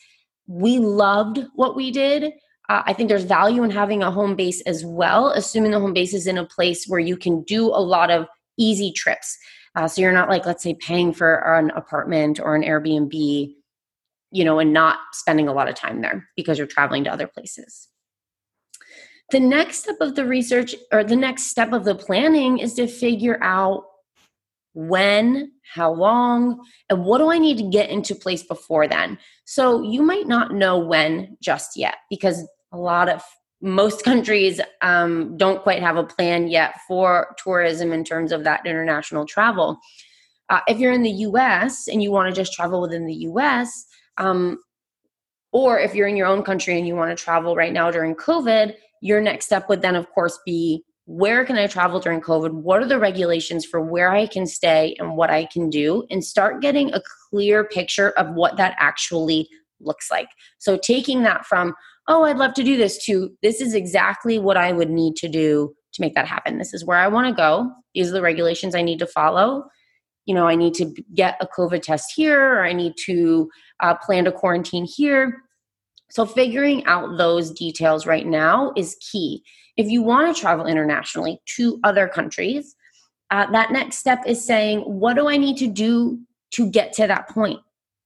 We 0.47 0.79
loved 0.79 1.39
what 1.55 1.75
we 1.75 1.91
did. 1.91 2.31
Uh, 2.69 2.83
I 2.85 2.93
think 2.93 3.09
there's 3.09 3.23
value 3.23 3.63
in 3.63 3.71
having 3.71 4.03
a 4.03 4.11
home 4.11 4.35
base 4.35 4.61
as 4.61 4.85
well, 4.85 5.29
assuming 5.29 5.71
the 5.71 5.79
home 5.79 5.93
base 5.93 6.13
is 6.13 6.27
in 6.27 6.37
a 6.37 6.45
place 6.45 6.85
where 6.87 6.99
you 6.99 7.17
can 7.17 7.43
do 7.43 7.67
a 7.67 7.79
lot 7.79 8.09
of 8.09 8.27
easy 8.57 8.91
trips. 8.91 9.37
Uh, 9.77 9.87
so 9.87 10.01
you're 10.01 10.11
not 10.11 10.27
like, 10.27 10.47
let's 10.47 10.63
say, 10.63 10.73
paying 10.73 11.13
for 11.13 11.35
an 11.55 11.69
apartment 11.75 12.39
or 12.39 12.55
an 12.55 12.63
Airbnb, 12.63 13.53
you 14.31 14.43
know, 14.43 14.57
and 14.57 14.73
not 14.73 14.97
spending 15.13 15.47
a 15.47 15.53
lot 15.53 15.69
of 15.69 15.75
time 15.75 16.01
there 16.01 16.27
because 16.35 16.57
you're 16.57 16.65
traveling 16.65 17.03
to 17.03 17.13
other 17.13 17.27
places. 17.27 17.87
The 19.29 19.39
next 19.39 19.83
step 19.83 19.97
of 20.01 20.15
the 20.15 20.25
research 20.25 20.73
or 20.91 21.03
the 21.03 21.15
next 21.15 21.51
step 21.51 21.73
of 21.73 21.85
the 21.85 21.93
planning 21.93 22.57
is 22.57 22.73
to 22.73 22.87
figure 22.87 23.37
out 23.43 23.83
when, 24.73 25.51
how 25.75 25.93
long, 25.93 26.65
and 26.89 27.05
what 27.05 27.19
do 27.19 27.29
I 27.29 27.37
need 27.37 27.59
to 27.59 27.69
get 27.69 27.91
into 27.91 28.15
place 28.15 28.41
before 28.41 28.87
then? 28.87 29.19
So 29.45 29.83
you 29.83 30.01
might 30.01 30.27
not 30.27 30.55
know 30.55 30.79
when 30.79 31.37
just 31.39 31.77
yet 31.77 31.97
because 32.09 32.47
a 32.71 32.77
lot 32.77 33.09
of 33.09 33.21
most 33.61 34.03
countries 34.03 34.61
um, 34.81 35.35
don't 35.37 35.63
quite 35.63 35.81
have 35.81 35.97
a 35.97 36.03
plan 36.03 36.47
yet 36.47 36.75
for 36.87 37.35
tourism 37.43 37.91
in 37.91 38.03
terms 38.03 38.31
of 38.31 38.43
that 38.43 38.65
international 38.65 39.25
travel. 39.25 39.79
Uh, 40.49 40.61
if 40.67 40.79
you're 40.79 40.93
in 40.93 41.01
the 41.01 41.09
US 41.09 41.87
and 41.87 42.01
you 42.01 42.11
want 42.11 42.33
to 42.33 42.39
just 42.39 42.53
travel 42.53 42.81
within 42.81 43.05
the 43.05 43.15
US, 43.15 43.85
um, 44.17 44.59
or 45.51 45.79
if 45.79 45.95
you're 45.95 46.07
in 46.07 46.17
your 46.17 46.27
own 46.27 46.43
country 46.43 46.77
and 46.77 46.87
you 46.87 46.95
want 46.95 47.15
to 47.15 47.23
travel 47.23 47.55
right 47.55 47.73
now 47.73 47.89
during 47.89 48.15
COVID, 48.15 48.75
your 49.01 49.21
next 49.21 49.45
step 49.45 49.69
would 49.69 49.81
then, 49.81 49.95
of 49.95 50.09
course, 50.11 50.39
be 50.45 50.83
where 51.05 51.45
can 51.45 51.57
I 51.57 51.67
travel 51.67 51.99
during 52.01 52.19
COVID? 52.19 52.51
What 52.51 52.81
are 52.81 52.87
the 52.87 52.99
regulations 52.99 53.65
for 53.65 53.81
where 53.81 54.11
I 54.11 54.27
can 54.27 54.45
stay 54.45 54.95
and 54.99 55.15
what 55.15 55.29
I 55.29 55.45
can 55.45 55.69
do? 55.69 56.05
And 56.11 56.23
start 56.23 56.61
getting 56.61 56.93
a 56.93 57.01
clear 57.29 57.63
picture 57.63 58.11
of 58.11 58.33
what 58.35 58.57
that 58.57 58.75
actually 58.77 59.47
looks 59.79 60.11
like. 60.11 60.27
So, 60.57 60.77
taking 60.77 61.23
that 61.23 61.45
from, 61.45 61.73
oh, 62.07 62.23
I'd 62.23 62.37
love 62.37 62.53
to 62.55 62.63
do 62.63 62.77
this, 62.77 63.03
to 63.05 63.29
this 63.41 63.61
is 63.61 63.73
exactly 63.73 64.39
what 64.39 64.57
I 64.57 64.71
would 64.71 64.89
need 64.89 65.15
to 65.17 65.27
do 65.27 65.73
to 65.93 66.01
make 66.01 66.15
that 66.15 66.27
happen. 66.27 66.57
This 66.57 66.73
is 66.73 66.85
where 66.85 66.97
I 66.97 67.07
want 67.07 67.27
to 67.27 67.33
go. 67.33 67.71
These 67.93 68.09
are 68.09 68.13
the 68.13 68.21
regulations 68.21 68.75
I 68.75 68.81
need 68.81 68.99
to 68.99 69.07
follow. 69.07 69.65
You 70.25 70.35
know, 70.35 70.47
I 70.47 70.55
need 70.55 70.73
to 70.75 70.93
get 71.13 71.37
a 71.41 71.47
COVID 71.47 71.81
test 71.81 72.11
here, 72.15 72.55
or 72.55 72.65
I 72.65 72.73
need 72.73 72.93
to 73.05 73.49
uh, 73.79 73.95
plan 73.95 74.25
to 74.25 74.31
quarantine 74.31 74.85
here. 74.85 75.41
So, 76.09 76.25
figuring 76.25 76.85
out 76.85 77.17
those 77.17 77.51
details 77.51 78.05
right 78.05 78.25
now 78.25 78.71
is 78.75 78.97
key. 79.11 79.43
If 79.75 79.87
you 79.87 80.01
want 80.01 80.33
to 80.33 80.39
travel 80.39 80.65
internationally 80.65 81.39
to 81.55 81.79
other 81.83 82.07
countries, 82.07 82.75
uh, 83.31 83.49
that 83.51 83.71
next 83.71 83.97
step 83.97 84.23
is 84.25 84.45
saying, 84.45 84.79
what 84.81 85.15
do 85.15 85.27
I 85.27 85.37
need 85.37 85.57
to 85.57 85.67
do 85.67 86.19
to 86.51 86.69
get 86.69 86.93
to 86.93 87.07
that 87.07 87.29
point? 87.29 87.59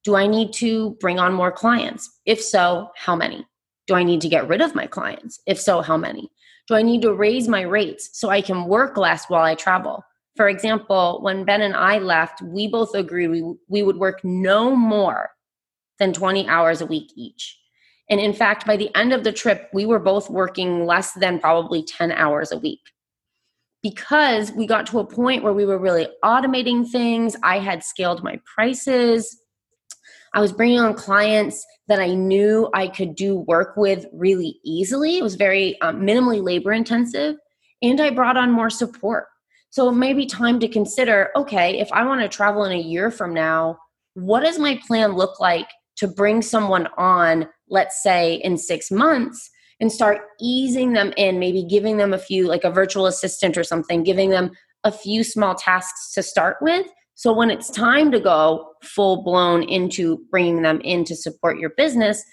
Do 0.03 0.15
I 0.15 0.25
need 0.25 0.51
to 0.53 0.91
bring 0.99 1.19
on 1.19 1.33
more 1.33 1.51
clients? 1.51 2.09
If 2.25 2.41
so, 2.41 2.89
how 2.95 3.15
many? 3.15 3.45
Do 3.91 3.97
I 3.97 4.03
need 4.03 4.21
to 4.21 4.29
get 4.29 4.47
rid 4.47 4.61
of 4.61 4.73
my 4.73 4.87
clients? 4.87 5.41
If 5.45 5.59
so, 5.59 5.81
how 5.81 5.97
many? 5.97 6.31
Do 6.69 6.75
I 6.75 6.81
need 6.81 7.01
to 7.01 7.13
raise 7.13 7.49
my 7.49 7.59
rates 7.59 8.09
so 8.13 8.29
I 8.29 8.41
can 8.41 8.69
work 8.69 8.95
less 8.95 9.25
while 9.25 9.43
I 9.43 9.53
travel? 9.53 10.01
For 10.37 10.47
example, 10.47 11.19
when 11.21 11.43
Ben 11.43 11.61
and 11.61 11.75
I 11.75 11.97
left, 11.97 12.41
we 12.41 12.69
both 12.69 12.95
agreed 12.95 13.27
we, 13.27 13.53
we 13.67 13.83
would 13.83 13.97
work 13.97 14.21
no 14.23 14.73
more 14.77 15.31
than 15.99 16.13
20 16.13 16.47
hours 16.47 16.79
a 16.79 16.85
week 16.85 17.11
each. 17.17 17.59
And 18.09 18.21
in 18.21 18.31
fact, 18.31 18.65
by 18.65 18.77
the 18.77 18.95
end 18.95 19.11
of 19.11 19.25
the 19.25 19.33
trip, 19.33 19.69
we 19.73 19.85
were 19.85 19.99
both 19.99 20.29
working 20.29 20.85
less 20.85 21.11
than 21.11 21.41
probably 21.41 21.83
10 21.83 22.13
hours 22.13 22.53
a 22.53 22.57
week 22.57 22.79
because 23.83 24.53
we 24.53 24.65
got 24.65 24.87
to 24.87 24.99
a 24.99 25.05
point 25.05 25.43
where 25.43 25.51
we 25.51 25.65
were 25.65 25.77
really 25.77 26.07
automating 26.23 26.89
things. 26.89 27.35
I 27.43 27.59
had 27.59 27.83
scaled 27.83 28.23
my 28.23 28.39
prices. 28.55 29.40
I 30.33 30.39
was 30.39 30.53
bringing 30.53 30.79
on 30.79 30.93
clients 30.93 31.65
that 31.87 31.99
I 31.99 32.13
knew 32.13 32.69
I 32.73 32.87
could 32.87 33.15
do 33.15 33.35
work 33.35 33.75
with 33.75 34.05
really 34.13 34.59
easily. 34.63 35.17
It 35.17 35.23
was 35.23 35.35
very 35.35 35.79
um, 35.81 36.01
minimally 36.01 36.41
labor 36.41 36.71
intensive. 36.71 37.35
And 37.81 37.99
I 37.99 38.11
brought 38.11 38.37
on 38.37 38.51
more 38.51 38.69
support. 38.69 39.25
So 39.71 39.89
it 39.89 39.93
may 39.93 40.13
be 40.13 40.25
time 40.25 40.59
to 40.59 40.67
consider 40.67 41.29
okay, 41.35 41.79
if 41.79 41.91
I 41.91 42.05
want 42.05 42.21
to 42.21 42.29
travel 42.29 42.63
in 42.65 42.71
a 42.71 42.81
year 42.81 43.11
from 43.11 43.33
now, 43.33 43.77
what 44.13 44.41
does 44.41 44.59
my 44.59 44.79
plan 44.87 45.13
look 45.13 45.39
like 45.39 45.67
to 45.97 46.07
bring 46.07 46.41
someone 46.41 46.87
on 46.97 47.47
let's 47.69 48.01
say 48.03 48.35
in 48.35 48.57
six 48.57 48.91
months 48.91 49.49
and 49.79 49.91
start 49.91 50.19
easing 50.39 50.93
them 50.93 51.13
in 51.17 51.39
maybe 51.39 51.63
giving 51.63 51.97
them 51.97 52.13
a 52.13 52.17
few 52.17 52.47
like 52.47 52.63
a 52.63 52.71
virtual 52.71 53.07
assistant 53.07 53.57
or 53.57 53.63
something 53.63 54.03
giving 54.03 54.29
them 54.29 54.51
a 54.83 54.91
few 54.91 55.23
small 55.23 55.55
tasks 55.55 56.13
to 56.13 56.23
start 56.23 56.57
with 56.61 56.87
so 57.21 57.31
when 57.31 57.51
it's 57.51 57.69
time 57.69 58.11
to 58.11 58.19
go 58.19 58.73
full 58.81 59.21
blown 59.21 59.61
into 59.61 60.17
bringing 60.31 60.63
them 60.63 60.81
in 60.81 61.03
to 61.03 61.15
support 61.15 61.59
your 61.59 61.69
business 61.77 62.23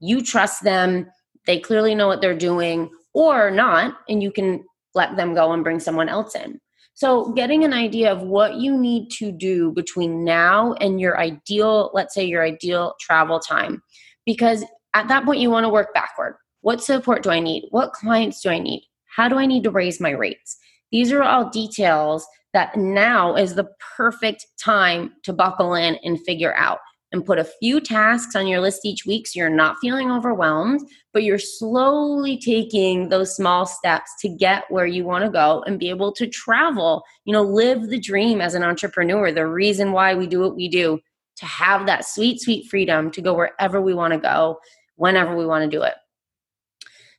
you 0.00 0.22
trust 0.22 0.62
them 0.62 1.06
they 1.46 1.58
clearly 1.58 1.94
know 1.94 2.06
what 2.06 2.20
they're 2.20 2.38
doing 2.38 2.88
or 3.14 3.50
not 3.50 3.96
and 4.08 4.22
you 4.22 4.30
can 4.30 4.62
let 4.94 5.16
them 5.16 5.34
go 5.34 5.52
and 5.52 5.64
bring 5.64 5.80
someone 5.80 6.08
else 6.08 6.36
in 6.36 6.60
so, 6.94 7.32
getting 7.32 7.64
an 7.64 7.72
idea 7.72 8.12
of 8.12 8.22
what 8.22 8.56
you 8.56 8.78
need 8.78 9.10
to 9.12 9.32
do 9.32 9.72
between 9.72 10.24
now 10.24 10.74
and 10.74 11.00
your 11.00 11.18
ideal, 11.18 11.90
let's 11.94 12.14
say 12.14 12.24
your 12.24 12.44
ideal 12.44 12.94
travel 13.00 13.40
time 13.40 13.82
because 14.26 14.64
at 14.94 15.08
that 15.08 15.24
point 15.24 15.40
you 15.40 15.50
want 15.50 15.64
to 15.64 15.70
work 15.70 15.94
backward. 15.94 16.36
What 16.60 16.82
support 16.82 17.22
do 17.22 17.30
I 17.30 17.40
need? 17.40 17.64
What 17.70 17.92
clients 17.92 18.40
do 18.40 18.50
I 18.50 18.58
need? 18.58 18.86
How 19.16 19.28
do 19.28 19.36
I 19.36 19.46
need 19.46 19.64
to 19.64 19.70
raise 19.70 20.00
my 20.00 20.10
rates? 20.10 20.56
These 20.90 21.12
are 21.12 21.22
all 21.22 21.50
details 21.50 22.26
that 22.52 22.76
now 22.76 23.34
is 23.34 23.54
the 23.54 23.68
perfect 23.96 24.46
time 24.58 25.12
to 25.24 25.32
buckle 25.32 25.74
in 25.74 25.96
and 26.04 26.20
figure 26.24 26.54
out. 26.54 26.78
and 27.12 27.26
put 27.26 27.38
a 27.38 27.44
few 27.44 27.80
tasks 27.80 28.34
on 28.34 28.46
your 28.46 28.60
list 28.60 28.84
each 28.84 29.04
week 29.06 29.26
so 29.26 29.38
you're 29.38 29.50
not 29.50 29.76
feeling 29.80 30.10
overwhelmed, 30.10 30.80
but 31.12 31.22
you're 31.22 31.38
slowly 31.38 32.38
taking 32.38 33.10
those 33.10 33.36
small 33.36 33.66
steps 33.66 34.10
to 34.20 34.28
get 34.28 34.64
where 34.70 34.86
you 34.86 35.04
want 35.04 35.24
to 35.24 35.30
go 35.30 35.62
and 35.66 35.78
be 35.78 35.90
able 35.90 36.10
to 36.12 36.26
travel, 36.26 37.04
you 37.24 37.32
know, 37.32 37.42
live 37.42 37.88
the 37.88 38.00
dream 38.00 38.40
as 38.40 38.54
an 38.54 38.62
entrepreneur, 38.62 39.30
the 39.30 39.46
reason 39.46 39.92
why 39.92 40.14
we 40.14 40.26
do 40.26 40.40
what 40.40 40.56
we 40.56 40.68
do, 40.68 40.98
to 41.36 41.46
have 41.46 41.86
that 41.86 42.06
sweet, 42.06 42.40
sweet 42.40 42.68
freedom 42.70 43.10
to 43.10 43.20
go 43.20 43.34
wherever 43.34 43.80
we 43.80 43.94
want 43.94 44.12
to 44.12 44.18
go, 44.18 44.58
whenever 44.96 45.36
we 45.36 45.46
want 45.46 45.62
to 45.62 45.76
do 45.76 45.82
it. 45.82 45.94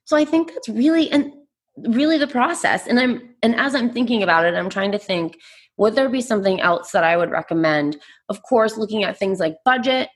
So 0.05 0.17
I 0.17 0.25
think 0.25 0.53
that's 0.53 0.69
really 0.69 1.09
and 1.11 1.31
really 1.77 2.17
the 2.17 2.27
process. 2.27 2.87
And 2.87 2.99
I'm 2.99 3.32
and 3.43 3.55
as 3.55 3.75
I'm 3.75 3.91
thinking 3.91 4.23
about 4.23 4.45
it, 4.45 4.55
I'm 4.55 4.69
trying 4.69 4.93
to 4.93 4.97
think 4.97 5.37
would 5.77 5.95
there 5.95 6.09
be 6.09 6.21
something 6.21 6.61
else 6.61 6.91
that 6.91 7.03
I 7.03 7.17
would 7.17 7.31
recommend? 7.31 7.97
Of 8.29 8.43
course, 8.43 8.77
looking 8.77 9.03
at 9.03 9.17
things 9.17 9.39
like 9.39 9.55
budget, 9.65 10.09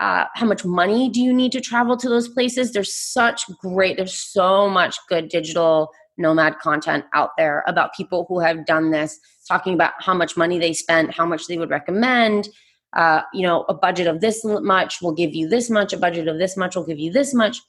uh, 0.00 0.24
how 0.34 0.46
much 0.46 0.64
money 0.64 1.08
do 1.08 1.20
you 1.20 1.32
need 1.32 1.52
to 1.52 1.60
travel 1.60 1.96
to 1.96 2.08
those 2.08 2.28
places? 2.28 2.72
There's 2.72 2.94
such 2.94 3.44
great, 3.60 3.96
there's 3.96 4.14
so 4.14 4.68
much 4.68 4.96
good 5.08 5.28
digital 5.28 5.90
nomad 6.16 6.58
content 6.58 7.04
out 7.14 7.30
there 7.38 7.62
about 7.66 7.94
people 7.94 8.26
who 8.28 8.40
have 8.40 8.66
done 8.66 8.90
this, 8.90 9.18
talking 9.46 9.74
about 9.74 9.92
how 10.00 10.14
much 10.14 10.36
money 10.36 10.58
they 10.58 10.72
spent, 10.72 11.14
how 11.14 11.24
much 11.24 11.46
they 11.46 11.58
would 11.58 11.70
recommend. 11.70 12.48
Uh, 12.96 13.22
you 13.32 13.46
know, 13.46 13.64
a 13.68 13.74
budget 13.74 14.06
of 14.06 14.20
this 14.20 14.44
much 14.44 15.00
will 15.00 15.12
give 15.12 15.34
you 15.34 15.48
this 15.48 15.70
much, 15.70 15.92
a 15.92 15.98
budget 15.98 16.26
of 16.26 16.38
this 16.38 16.56
much 16.56 16.74
will 16.74 16.86
give 16.86 16.98
you 16.98 17.12
this 17.12 17.34
much. 17.34 17.60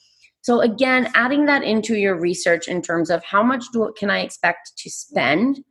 So 0.41 0.61
again, 0.61 1.11
adding 1.15 1.45
that 1.45 1.63
into 1.63 1.95
your 1.95 2.15
research 2.15 2.67
in 2.67 2.81
terms 2.81 3.09
of 3.09 3.23
how 3.23 3.43
much 3.43 3.65
do 3.73 3.93
can 3.97 4.09
I 4.09 4.21
expect 4.21 4.71
to 4.77 4.89
spend? 4.89 5.63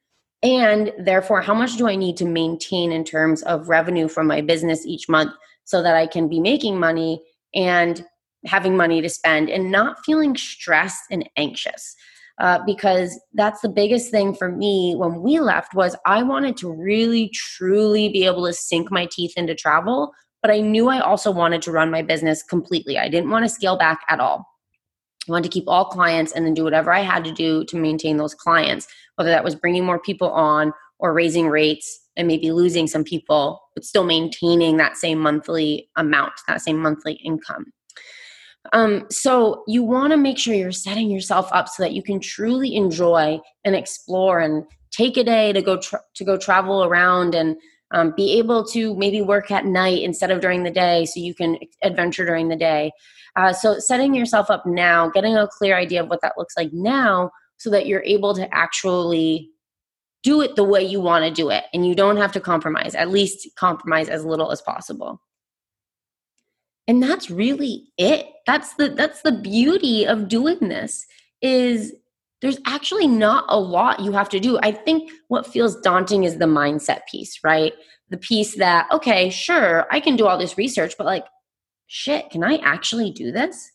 And 0.43 0.93
therefore 0.99 1.41
how 1.41 1.55
much 1.55 1.77
do 1.77 1.89
i 1.89 1.97
need 1.97 2.17
to 2.19 2.25
maintain 2.25 2.93
in 2.93 3.05
terms 3.05 3.43
of 3.43 3.69
revenue 3.69 4.07
from 4.09 4.27
my 4.29 4.41
business 4.41 4.87
each 4.87 5.09
month 5.09 5.33
so 5.65 5.83
that 5.83 5.97
i 5.97 6.07
can 6.07 6.29
be 6.29 6.39
making 6.39 6.79
money 6.79 7.21
and 7.55 8.05
having 8.47 8.77
money 8.77 9.03
to 9.03 9.09
spend 9.09 9.51
and 9.51 9.73
not 9.73 9.97
feeling 10.05 10.37
stressed 10.37 11.03
and 11.11 11.29
anxious? 11.37 11.97
Uh, 12.39 12.61
because 12.65 13.21
that's 13.35 13.61
the 13.63 13.69
biggest 13.69 14.13
thing 14.13 14.33
for 14.33 14.49
me 14.49 14.95
when 14.97 15.23
we 15.23 15.41
left 15.41 15.75
was 15.75 15.97
i 16.07 16.23
wanted 16.23 16.57
to 16.57 16.71
really 16.71 17.29
truly 17.31 18.09
be 18.09 18.25
able 18.25 18.47
to 18.47 18.53
sink 18.53 18.93
my 18.93 19.09
teeth 19.11 19.33
into 19.37 19.57
travel 19.57 20.13
but 20.41 20.53
i 20.53 20.61
knew 20.61 20.89
i 20.89 21.01
also 21.01 21.33
wanted 21.33 21.61
to 21.61 21.73
run 21.73 21.91
my 21.91 22.01
business 22.01 22.45
completely. 22.45 22.97
I 22.97 23.09
didn't 23.09 23.31
want 23.31 23.45
to 23.45 23.49
scale 23.49 23.77
back 23.77 24.03
at 24.09 24.21
all 24.21 24.47
wanted 25.31 25.51
to 25.51 25.55
keep 25.55 25.65
all 25.67 25.85
clients 25.85 26.33
and 26.33 26.45
then 26.45 26.55
do 26.55 26.65
whatever 26.65 26.93
I 26.93 27.01
had 27.01 27.25
to 27.25 27.33
do 27.33 27.65
to 27.65 27.77
maintain 27.77 28.17
those 28.17 28.35
clients, 28.35 28.87
whether 29.17 29.31
that 29.31 29.45
was 29.45 29.55
bringing 29.55 29.85
more 29.85 29.99
people 29.99 30.31
on 30.31 30.73
or 30.99 31.13
raising 31.13 31.49
rates 31.49 32.01
and 32.17 32.27
maybe 32.27 32.51
losing 32.51 32.87
some 32.87 33.05
people, 33.05 33.61
but 33.75 33.85
still 33.85 34.05
maintaining 34.05 34.77
that 34.77 34.97
same 34.97 35.19
monthly 35.19 35.89
amount, 35.97 36.33
that 36.49 36.61
same 36.61 36.79
monthly 36.79 37.15
income. 37.25 37.73
Um, 38.73 39.07
so 39.11 39.63
you 39.67 39.83
want 39.83 40.13
to 40.13 40.17
make 40.17 40.39
sure 40.39 40.55
you're 40.55 40.73
setting 40.73 41.11
yourself 41.11 41.49
up 41.53 41.69
so 41.69 41.83
that 41.83 41.93
you 41.93 42.03
can 42.03 42.21
truly 42.21 42.75
enjoy 42.75 43.41
and 43.65 43.75
explore 43.75 44.41
and 44.41 44.65
take 44.91 45.17
a 45.17 45.25
day 45.25 45.53
to 45.53 45.63
go 45.63 45.79
tra- 45.79 46.03
to 46.17 46.25
go 46.25 46.37
travel 46.37 46.85
around 46.85 47.35
and 47.35 47.57
um, 47.91 48.13
be 48.17 48.39
able 48.39 48.65
to 48.65 48.95
maybe 48.97 49.23
work 49.23 49.51
at 49.51 49.65
night 49.65 50.03
instead 50.03 50.31
of 50.31 50.41
during 50.41 50.63
the 50.63 50.71
day 50.71 51.05
so 51.07 51.21
you 51.21 51.35
can 51.35 51.59
adventure 51.83 52.25
during 52.25 52.49
the 52.49 52.57
day 52.57 52.91
uh, 53.39 53.53
so 53.53 53.79
setting 53.79 54.15
yourself 54.15 54.51
up 54.51 54.67
now, 54.67 55.09
getting 55.11 55.37
a 55.37 55.47
clear 55.47 55.77
idea 55.77 56.03
of 56.03 56.11
what 56.11 56.21
that 56.23 56.37
looks 56.37 56.57
like 56.57 56.73
now, 56.73 57.31
so 57.57 57.71
that 57.71 57.87
you're 57.87 58.03
able 58.03 58.35
to 58.35 58.53
actually 58.53 59.51
do 60.25 60.41
it 60.41 60.57
the 60.57 60.65
way 60.65 60.83
you 60.83 61.01
want 61.01 61.25
to 61.25 61.31
do 61.31 61.49
it, 61.49 61.65
and 61.73 61.87
you 61.87 61.95
don't 61.95 62.17
have 62.17 62.33
to 62.33 62.41
compromise. 62.41 62.97
At 62.97 63.11
least 63.11 63.49
compromise 63.55 64.09
as 64.09 64.25
little 64.25 64.51
as 64.51 64.61
possible. 64.61 65.23
And 66.89 67.01
that's 67.01 67.31
really 67.31 67.93
it. 67.97 68.27
That's 68.45 68.75
the 68.75 68.89
that's 68.89 69.23
the 69.23 69.33
beauty 69.33 70.05
of 70.05 70.27
doing 70.27 70.59
this 70.59 71.07
is 71.41 71.93
there's 72.41 72.59
actually 72.67 73.09
not 73.09 73.45
a 73.49 73.59
lot 73.59 74.01
you 74.01 74.13
have 74.13 74.29
to 74.29 74.41
do. 74.41 74.59
I 74.63 74.73
think 74.73 75.11
what 75.29 75.47
feels 75.47 75.81
daunting 75.81 76.25
is 76.25 76.39
the 76.39 76.45
mindset 76.45 77.01
piece, 77.11 77.41
right? 77.43 77.73
The 78.11 78.17
piece 78.17 78.57
that, 78.57 78.87
okay, 78.93 79.29
sure, 79.31 79.87
I 79.91 80.01
can 80.01 80.17
do 80.17 80.27
all 80.27 80.39
this 80.39 80.57
research, 80.57 80.95
but 80.97 81.07
like, 81.07 81.25
shit, 81.89 82.31
can 82.31 82.45
I 82.45 82.57
actually 82.59 83.11
do 83.11 83.33
this? 83.33 83.71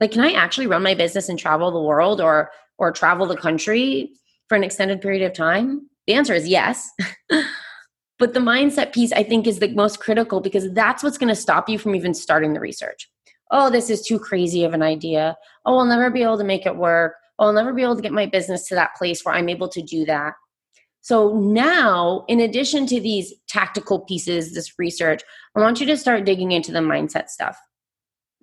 Like, 0.00 0.12
can 0.12 0.22
I 0.22 0.32
actually 0.32 0.66
run 0.66 0.82
my 0.82 0.94
business 0.94 1.28
and 1.28 1.38
travel 1.38 1.70
the 1.70 1.80
world 1.80 2.20
or 2.20 2.50
or 2.78 2.92
travel 2.92 3.26
the 3.26 3.36
country 3.36 4.10
for 4.48 4.56
an 4.56 4.64
extended 4.64 5.00
period 5.00 5.22
of 5.22 5.32
time? 5.32 5.88
The 6.06 6.14
answer 6.14 6.34
is 6.34 6.46
yes. 6.46 6.90
but 8.18 8.34
the 8.34 8.40
mindset 8.40 8.92
piece 8.92 9.12
I 9.12 9.22
think 9.22 9.46
is 9.46 9.58
the 9.58 9.74
most 9.74 10.00
critical 10.00 10.40
because 10.40 10.72
that's 10.72 11.02
what's 11.02 11.18
going 11.18 11.28
to 11.28 11.40
stop 11.40 11.68
you 11.68 11.78
from 11.78 11.94
even 11.94 12.14
starting 12.14 12.52
the 12.52 12.60
research. 12.60 13.08
Oh, 13.50 13.70
this 13.70 13.90
is 13.90 14.02
too 14.02 14.18
crazy 14.18 14.64
of 14.64 14.74
an 14.74 14.82
idea. 14.82 15.36
Oh, 15.64 15.78
I'll 15.78 15.86
never 15.86 16.10
be 16.10 16.22
able 16.22 16.38
to 16.38 16.44
make 16.44 16.66
it 16.66 16.76
work. 16.76 17.14
Oh, 17.38 17.46
I'll 17.46 17.52
never 17.52 17.72
be 17.72 17.82
able 17.82 17.96
to 17.96 18.02
get 18.02 18.12
my 18.12 18.26
business 18.26 18.66
to 18.68 18.74
that 18.74 18.94
place 18.96 19.24
where 19.24 19.34
I'm 19.34 19.48
able 19.48 19.68
to 19.68 19.82
do 19.82 20.04
that. 20.06 20.34
So 21.02 21.38
now, 21.38 22.24
in 22.26 22.40
addition 22.40 22.86
to 22.86 23.00
these 23.00 23.32
tactical 23.48 24.00
pieces, 24.00 24.54
this 24.54 24.78
research, 24.78 25.22
I 25.54 25.60
want 25.60 25.78
you 25.78 25.86
to 25.86 25.96
start 25.96 26.24
digging 26.24 26.50
into 26.50 26.72
the 26.72 26.80
mindset 26.80 27.28
stuff. 27.28 27.56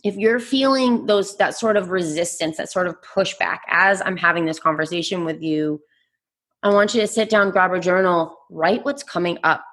If 0.03 0.15
you're 0.15 0.39
feeling 0.39 1.06
those 1.06 1.36
that 1.38 1.58
sort 1.58 1.75
of 1.75 1.89
resistance, 1.89 2.58
that 2.58 2.71
sort 2.71 2.88
of 2.88 2.95
pushback 3.01 3.60
as 3.69 4.01
I'm 4.01 4.17
having 4.17 4.45
this 4.45 4.60
conversation 4.60 5.25
with 5.25 5.41
you, 5.41 5.82
I 6.62 6.69
want 6.69 6.93
you 6.95 7.01
to 7.01 7.08
sit 7.08 7.29
down, 7.29 7.51
grab 7.51 7.73
a 7.73 7.79
journal, 7.82 8.38
write 8.49 8.86
what's 8.86 9.03
coming 9.03 9.38
up. 9.43 9.65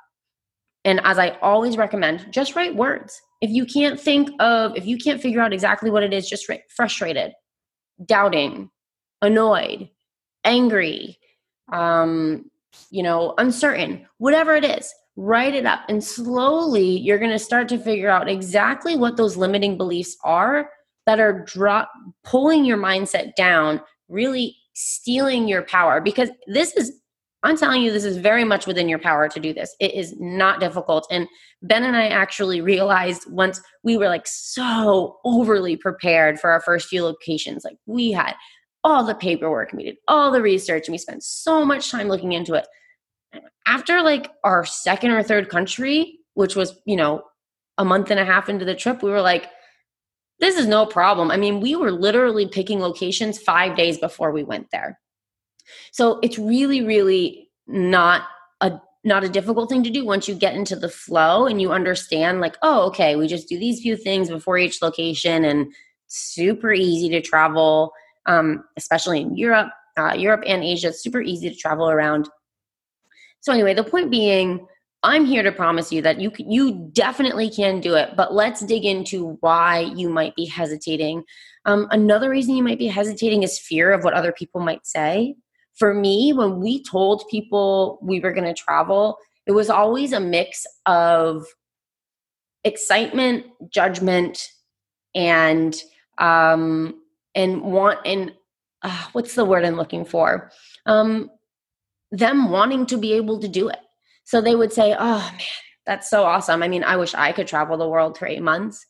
And 0.84 1.00
as 1.04 1.18
I 1.18 1.38
always 1.42 1.76
recommend, 1.76 2.32
just 2.32 2.56
write 2.56 2.74
words. 2.74 3.20
If 3.40 3.50
you 3.50 3.66
can't 3.66 4.00
think 4.00 4.30
of, 4.40 4.76
if 4.76 4.84
you 4.86 4.98
can't 4.98 5.20
figure 5.20 5.40
out 5.40 5.52
exactly 5.52 5.90
what 5.90 6.02
it 6.02 6.12
is, 6.12 6.28
just 6.28 6.48
write 6.48 6.62
frustrated, 6.74 7.32
doubting, 8.04 8.70
annoyed, 9.22 9.88
angry, 10.44 11.18
um, 11.72 12.50
you 12.90 13.02
know, 13.02 13.34
uncertain, 13.38 14.06
whatever 14.18 14.54
it 14.54 14.64
is, 14.64 14.92
write 15.16 15.54
it 15.54 15.66
up. 15.66 15.80
And 15.88 16.02
slowly 16.02 16.98
you're 16.98 17.18
going 17.18 17.30
to 17.30 17.38
start 17.38 17.68
to 17.68 17.78
figure 17.78 18.10
out 18.10 18.28
exactly 18.28 18.96
what 18.96 19.16
those 19.16 19.36
limiting 19.36 19.76
beliefs 19.76 20.16
are 20.24 20.70
that 21.06 21.20
are 21.20 21.44
drop 21.44 21.90
pulling 22.24 22.64
your 22.64 22.78
mindset 22.78 23.34
down, 23.34 23.80
really 24.08 24.56
stealing 24.74 25.48
your 25.48 25.62
power 25.62 26.00
because 26.00 26.30
this 26.46 26.74
is 26.76 26.92
I'm 27.42 27.56
telling 27.56 27.80
you, 27.80 27.90
this 27.90 28.04
is 28.04 28.18
very 28.18 28.44
much 28.44 28.66
within 28.66 28.88
your 28.88 28.98
power 28.98 29.26
to 29.26 29.40
do 29.40 29.54
this. 29.54 29.74
It 29.80 29.94
is 29.94 30.14
not 30.20 30.60
difficult. 30.60 31.06
And 31.10 31.26
Ben 31.62 31.84
and 31.84 31.96
I 31.96 32.08
actually 32.08 32.60
realized 32.60 33.22
once 33.30 33.62
we 33.82 33.96
were 33.96 34.08
like 34.08 34.26
so 34.26 35.18
overly 35.24 35.76
prepared 35.76 36.38
for 36.38 36.50
our 36.50 36.60
first 36.60 36.88
few 36.88 37.02
locations, 37.02 37.64
like 37.64 37.78
we 37.86 38.12
had 38.12 38.34
all 38.82 39.04
the 39.04 39.14
paperwork, 39.14 39.72
we 39.72 39.84
did 39.84 39.96
all 40.08 40.30
the 40.30 40.42
research, 40.42 40.86
and 40.86 40.92
we 40.92 40.98
spent 40.98 41.22
so 41.22 41.64
much 41.64 41.90
time 41.90 42.08
looking 42.08 42.32
into 42.32 42.54
it. 42.54 42.66
After 43.66 44.02
like 44.02 44.30
our 44.44 44.64
second 44.64 45.10
or 45.10 45.22
third 45.22 45.48
country, 45.48 46.18
which 46.34 46.56
was, 46.56 46.74
you 46.86 46.96
know, 46.96 47.22
a 47.78 47.84
month 47.84 48.10
and 48.10 48.20
a 48.20 48.24
half 48.24 48.48
into 48.48 48.64
the 48.64 48.74
trip, 48.74 49.02
we 49.02 49.10
were 49.10 49.20
like, 49.20 49.48
this 50.40 50.56
is 50.56 50.66
no 50.66 50.86
problem. 50.86 51.30
I 51.30 51.36
mean, 51.36 51.60
we 51.60 51.76
were 51.76 51.92
literally 51.92 52.48
picking 52.48 52.80
locations 52.80 53.38
five 53.38 53.76
days 53.76 53.98
before 53.98 54.32
we 54.32 54.42
went 54.42 54.70
there. 54.72 54.98
So 55.92 56.18
it's 56.22 56.38
really, 56.38 56.82
really 56.82 57.50
not 57.66 58.22
a 58.60 58.80
not 59.04 59.24
a 59.24 59.28
difficult 59.28 59.70
thing 59.70 59.82
to 59.82 59.90
do 59.90 60.04
once 60.04 60.28
you 60.28 60.34
get 60.34 60.54
into 60.54 60.76
the 60.76 60.88
flow 60.88 61.46
and 61.46 61.60
you 61.60 61.72
understand 61.72 62.40
like 62.40 62.56
oh 62.62 62.86
okay 62.88 63.16
we 63.16 63.26
just 63.26 63.48
do 63.48 63.58
these 63.58 63.80
few 63.80 63.96
things 63.96 64.28
before 64.28 64.58
each 64.58 64.82
location 64.82 65.44
and 65.44 65.72
super 66.08 66.72
easy 66.72 67.08
to 67.08 67.20
travel 67.20 67.92
um, 68.26 68.64
especially 68.76 69.20
in 69.20 69.36
Europe, 69.36 69.68
uh, 69.96 70.14
Europe 70.14 70.42
and 70.46 70.62
Asia. 70.62 70.88
It's 70.88 71.02
super 71.02 71.20
easy 71.20 71.50
to 71.50 71.56
travel 71.56 71.90
around. 71.90 72.28
So 73.40 73.52
anyway, 73.52 73.74
the 73.74 73.84
point 73.84 74.10
being, 74.10 74.66
I'm 75.02 75.24
here 75.24 75.42
to 75.42 75.52
promise 75.52 75.90
you 75.90 76.02
that 76.02 76.20
you 76.20 76.30
you 76.38 76.90
definitely 76.92 77.50
can 77.50 77.80
do 77.80 77.94
it. 77.94 78.10
But 78.16 78.34
let's 78.34 78.60
dig 78.60 78.84
into 78.84 79.38
why 79.40 79.90
you 79.94 80.10
might 80.10 80.36
be 80.36 80.44
hesitating. 80.44 81.24
Um, 81.64 81.88
another 81.90 82.28
reason 82.30 82.54
you 82.54 82.62
might 82.62 82.78
be 82.78 82.86
hesitating 82.86 83.42
is 83.42 83.58
fear 83.58 83.92
of 83.92 84.04
what 84.04 84.14
other 84.14 84.32
people 84.32 84.60
might 84.60 84.86
say. 84.86 85.36
For 85.74 85.94
me, 85.94 86.32
when 86.34 86.60
we 86.60 86.82
told 86.82 87.28
people 87.30 87.98
we 88.02 88.20
were 88.20 88.32
going 88.32 88.46
to 88.46 88.54
travel, 88.54 89.16
it 89.46 89.52
was 89.52 89.70
always 89.70 90.12
a 90.12 90.20
mix 90.20 90.66
of 90.84 91.46
excitement, 92.64 93.46
judgment, 93.70 94.46
and 95.14 95.74
um, 96.18 96.99
and 97.34 97.62
want 97.62 97.98
and 98.04 98.32
uh, 98.82 99.06
what's 99.12 99.34
the 99.34 99.44
word 99.44 99.64
I'm 99.64 99.76
looking 99.76 100.04
for? 100.04 100.50
Um, 100.86 101.30
them 102.10 102.50
wanting 102.50 102.86
to 102.86 102.96
be 102.96 103.12
able 103.12 103.38
to 103.40 103.48
do 103.48 103.68
it. 103.68 103.78
So 104.24 104.40
they 104.40 104.54
would 104.54 104.72
say, 104.72 104.94
"Oh 104.98 105.30
man, 105.32 105.40
that's 105.86 106.08
so 106.08 106.24
awesome. 106.24 106.62
I 106.62 106.68
mean, 106.68 106.84
I 106.84 106.96
wish 106.96 107.14
I 107.14 107.32
could 107.32 107.46
travel 107.46 107.76
the 107.76 107.88
world 107.88 108.18
for 108.18 108.26
eight 108.26 108.42
months." 108.42 108.84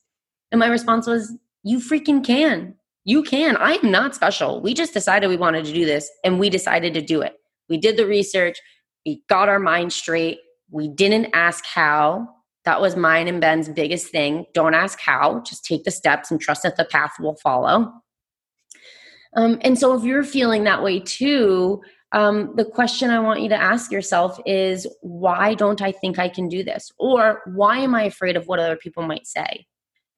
And 0.53 0.59
my 0.59 0.69
response 0.69 1.07
was, 1.07 1.37
"You 1.63 1.79
freaking 1.79 2.25
can. 2.25 2.75
You 3.05 3.23
can. 3.23 3.57
I 3.57 3.75
am 3.83 3.91
not 3.91 4.15
special. 4.15 4.61
We 4.61 4.75
just 4.75 4.95
decided 4.95 5.29
we 5.29 5.37
wanted 5.37 5.65
to 5.65 5.73
do 5.73 5.87
this, 5.87 6.11
and 6.25 6.39
we 6.39 6.51
decided 6.51 6.95
to 6.95 7.03
do 7.03 7.23
it. 7.23 7.35
We 7.69 7.79
did 7.79 7.97
the 7.97 8.07
research. 8.07 8.59
We 9.07 9.23
got 9.29 9.49
our 9.49 9.59
mind 9.59 9.93
straight. 9.93 10.39
We 10.71 10.89
didn't 10.89 11.31
ask 11.35 11.65
how. 11.65 12.29
That 12.67 12.83
was 12.83 12.95
mine 12.95 13.27
and 13.27 13.41
Ben's 13.41 13.71
biggest 13.71 14.09
thing. 14.09 14.45
Don't 14.53 14.75
ask 14.75 15.01
how, 15.01 15.41
just 15.47 15.65
take 15.65 15.85
the 15.85 15.91
steps 15.91 16.31
and 16.31 16.39
trust 16.39 16.63
that 16.63 16.77
the 16.77 16.85
path 16.85 17.13
will 17.19 17.37
follow. 17.37 17.91
Um, 19.35 19.59
and 19.63 19.79
so, 19.79 19.95
if 19.95 20.05
you're 20.05 20.25
feeling 20.25 20.65
that 20.65 20.83
way 20.83 21.01
too, 21.01 21.83
um, 22.13 22.55
the 22.57 22.65
question 22.65 23.11
I 23.11 23.21
want 23.21 23.41
you 23.41 23.49
to 23.51 23.61
ask 23.61 23.93
yourself 23.93 24.39
is 24.45 24.87
why 25.01 25.55
don't 25.55 25.81
I 25.81 25.93
think 25.93 26.19
I 26.19 26.29
can 26.29 26.49
do 26.49 26.65
this? 26.65 26.91
Or 26.99 27.43
why 27.47 27.79
am 27.79 27.95
I 27.95 28.05
afraid 28.05 28.37
of 28.37 28.49
what 28.49 28.59
other 28.59 28.77
people 28.77 29.05
might 29.05 29.27
say? 29.27 29.67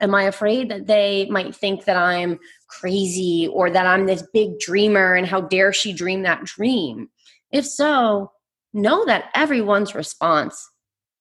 Am 0.00 0.14
I 0.14 0.24
afraid 0.24 0.70
that 0.70 0.86
they 0.86 1.28
might 1.30 1.54
think 1.54 1.84
that 1.84 1.96
I'm 1.96 2.38
crazy 2.68 3.48
or 3.52 3.70
that 3.70 3.86
I'm 3.86 4.06
this 4.06 4.26
big 4.32 4.58
dreamer 4.58 5.14
and 5.14 5.26
how 5.26 5.42
dare 5.42 5.72
she 5.72 5.92
dream 5.92 6.22
that 6.22 6.44
dream? 6.44 7.08
If 7.50 7.66
so, 7.66 8.32
know 8.72 9.04
that 9.04 9.30
everyone's 9.34 9.94
response 9.94 10.71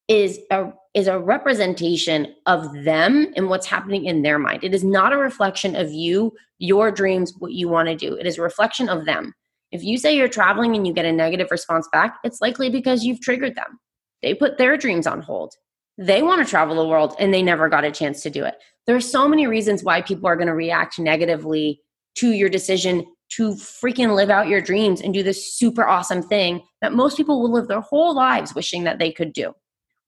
is 0.08 0.38
a 0.50 0.72
is 0.94 1.06
a 1.06 1.18
representation 1.18 2.34
of 2.46 2.70
them 2.84 3.32
and 3.34 3.48
what's 3.48 3.66
happening 3.66 4.04
in 4.04 4.22
their 4.22 4.38
mind. 4.38 4.62
It 4.62 4.74
is 4.74 4.84
not 4.84 5.14
a 5.14 5.16
reflection 5.16 5.74
of 5.74 5.90
you, 5.90 6.32
your 6.58 6.90
dreams, 6.90 7.32
what 7.38 7.52
you 7.52 7.68
want 7.68 7.88
to 7.88 7.96
do. 7.96 8.14
It 8.14 8.26
is 8.26 8.36
a 8.36 8.42
reflection 8.42 8.90
of 8.90 9.06
them. 9.06 9.32
If 9.70 9.82
you 9.82 9.96
say 9.96 10.14
you're 10.14 10.28
traveling 10.28 10.76
and 10.76 10.86
you 10.86 10.92
get 10.92 11.06
a 11.06 11.12
negative 11.12 11.50
response 11.50 11.88
back, 11.90 12.18
it's 12.24 12.42
likely 12.42 12.68
because 12.68 13.04
you've 13.04 13.22
triggered 13.22 13.54
them. 13.54 13.78
They 14.20 14.34
put 14.34 14.58
their 14.58 14.76
dreams 14.76 15.06
on 15.06 15.22
hold. 15.22 15.54
They 15.96 16.22
want 16.22 16.44
to 16.44 16.50
travel 16.50 16.76
the 16.76 16.86
world 16.86 17.14
and 17.18 17.32
they 17.32 17.42
never 17.42 17.70
got 17.70 17.84
a 17.84 17.90
chance 17.90 18.22
to 18.22 18.30
do 18.30 18.44
it. 18.44 18.56
There 18.86 18.96
are 18.96 19.00
so 19.00 19.26
many 19.26 19.46
reasons 19.46 19.82
why 19.82 20.02
people 20.02 20.26
are 20.26 20.36
going 20.36 20.48
to 20.48 20.54
react 20.54 20.98
negatively 20.98 21.80
to 22.16 22.32
your 22.32 22.48
decision 22.48 23.06
to 23.36 23.52
freaking 23.52 24.14
live 24.14 24.28
out 24.28 24.48
your 24.48 24.60
dreams 24.60 25.00
and 25.00 25.14
do 25.14 25.22
this 25.22 25.54
super 25.54 25.86
awesome 25.86 26.22
thing 26.22 26.62
that 26.82 26.92
most 26.92 27.16
people 27.16 27.40
will 27.40 27.52
live 27.52 27.68
their 27.68 27.80
whole 27.80 28.14
lives 28.14 28.54
wishing 28.54 28.84
that 28.84 28.98
they 28.98 29.10
could 29.10 29.32
do, 29.32 29.54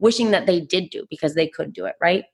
wishing 0.05 0.31
that 0.33 0.45
they 0.45 0.61
did 0.61 0.91
do 0.91 1.07
because 1.09 1.35
they 1.35 1.49
could 1.49 1.73
do 1.73 1.87
it, 1.87 1.95
right? 1.99 2.25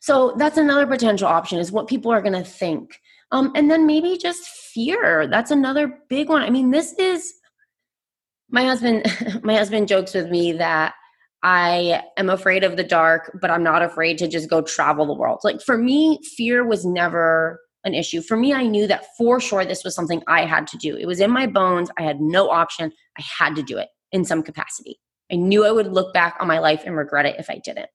So 0.00 0.34
that's 0.36 0.58
another 0.58 0.86
potential 0.86 1.26
option 1.26 1.58
is 1.58 1.72
what 1.72 1.88
people 1.88 2.12
are 2.12 2.20
going 2.20 2.34
to 2.34 2.44
think. 2.44 3.00
Um, 3.32 3.52
and 3.56 3.70
then 3.70 3.86
maybe 3.86 4.18
just 4.18 4.46
fear. 4.46 5.26
That's 5.26 5.50
another 5.50 5.98
big 6.10 6.28
one. 6.28 6.42
I 6.42 6.50
mean, 6.50 6.70
this 6.70 6.92
is 6.98 7.32
my 8.50 8.64
husband. 8.64 9.06
My 9.42 9.56
husband 9.56 9.88
jokes 9.88 10.12
with 10.14 10.28
me 10.28 10.52
that 10.52 10.94
I 11.42 12.02
am 12.16 12.28
afraid 12.28 12.64
of 12.64 12.76
the 12.76 12.84
dark, 12.84 13.36
but 13.40 13.50
I'm 13.50 13.62
not 13.62 13.82
afraid 13.82 14.18
to 14.18 14.28
just 14.28 14.50
go 14.50 14.60
travel 14.60 15.06
the 15.06 15.14
world. 15.14 15.40
Like 15.42 15.62
for 15.62 15.78
me, 15.78 16.20
fear 16.36 16.64
was 16.66 16.84
never 16.84 17.58
an 17.84 17.94
issue. 17.94 18.20
For 18.20 18.36
me, 18.36 18.52
I 18.52 18.66
knew 18.66 18.86
that 18.88 19.06
for 19.16 19.40
sure 19.40 19.64
this 19.64 19.84
was 19.84 19.94
something 19.94 20.22
I 20.28 20.44
had 20.44 20.66
to 20.68 20.76
do. 20.76 20.96
It 20.96 21.06
was 21.06 21.20
in 21.20 21.30
my 21.30 21.46
bones. 21.46 21.88
I 21.98 22.02
had 22.02 22.20
no 22.20 22.50
option. 22.50 22.92
I 23.18 23.22
had 23.38 23.56
to 23.56 23.62
do 23.62 23.78
it 23.78 23.88
in 24.12 24.24
some 24.24 24.42
capacity. 24.42 24.98
I 25.30 25.36
knew 25.36 25.64
I 25.64 25.72
would 25.72 25.92
look 25.92 26.14
back 26.14 26.36
on 26.40 26.48
my 26.48 26.58
life 26.58 26.82
and 26.86 26.96
regret 26.96 27.26
it 27.26 27.36
if 27.38 27.50
I 27.50 27.58
didn't. 27.58 27.88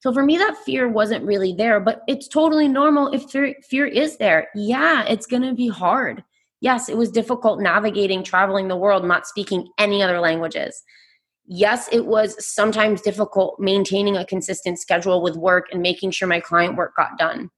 So 0.00 0.12
for 0.12 0.24
me, 0.24 0.36
that 0.36 0.56
fear 0.64 0.88
wasn't 0.88 1.24
really 1.24 1.52
there, 1.52 1.78
but 1.78 2.02
it's 2.08 2.26
totally 2.26 2.66
normal 2.66 3.12
if 3.12 3.30
fear, 3.30 3.86
is 3.86 4.16
there. 4.16 4.48
Yeah, 4.54 5.04
it's 5.04 5.26
going 5.26 5.42
to 5.42 5.54
be 5.54 5.68
hard. 5.68 6.24
Yes, 6.60 6.88
it 6.88 6.96
was 6.96 7.10
difficult 7.10 7.60
navigating, 7.60 8.24
traveling 8.24 8.66
the 8.66 8.76
world, 8.76 9.04
not 9.04 9.28
speaking 9.28 9.68
any 9.78 10.02
other 10.02 10.18
languages. 10.18 10.82
Yes, 11.46 11.88
it 11.92 12.06
was 12.06 12.34
sometimes 12.44 13.00
difficult 13.00 13.60
maintaining 13.60 14.16
a 14.16 14.24
consistent 14.24 14.80
schedule 14.80 15.22
with 15.22 15.36
work 15.36 15.66
and 15.72 15.82
making 15.82 16.10
sure 16.10 16.28
my 16.28 16.40
client 16.40 16.76
work 16.76 16.94
got 16.96 17.18
done. 17.18 17.50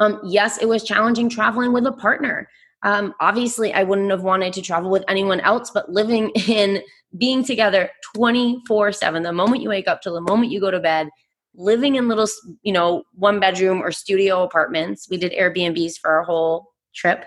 Um, 0.00 0.20
yes, 0.24 0.58
it 0.58 0.68
was 0.68 0.84
challenging 0.84 1.28
traveling 1.28 1.72
with 1.72 1.86
a 1.86 1.92
partner. 1.92 2.48
Um, 2.86 3.14
obviously, 3.18 3.74
I 3.74 3.82
wouldn't 3.82 4.12
have 4.12 4.22
wanted 4.22 4.52
to 4.52 4.62
travel 4.62 4.90
with 4.90 5.04
anyone 5.08 5.40
else, 5.40 5.70
but 5.72 5.90
living 5.90 6.30
in 6.48 6.82
being 7.18 7.44
together 7.44 7.90
24 8.14 8.92
7, 8.92 9.22
the 9.22 9.32
moment 9.32 9.62
you 9.62 9.68
wake 9.68 9.88
up 9.88 10.00
till 10.00 10.14
the 10.14 10.20
moment 10.20 10.52
you 10.52 10.60
go 10.60 10.70
to 10.70 10.80
bed, 10.80 11.08
living 11.54 11.96
in 11.96 12.06
little, 12.06 12.28
you 12.62 12.72
know, 12.72 13.02
one 13.12 13.40
bedroom 13.40 13.82
or 13.82 13.90
studio 13.90 14.44
apartments. 14.44 15.08
We 15.10 15.16
did 15.16 15.32
Airbnbs 15.32 15.98
for 15.98 16.10
our 16.12 16.22
whole 16.22 16.72
trip 16.94 17.24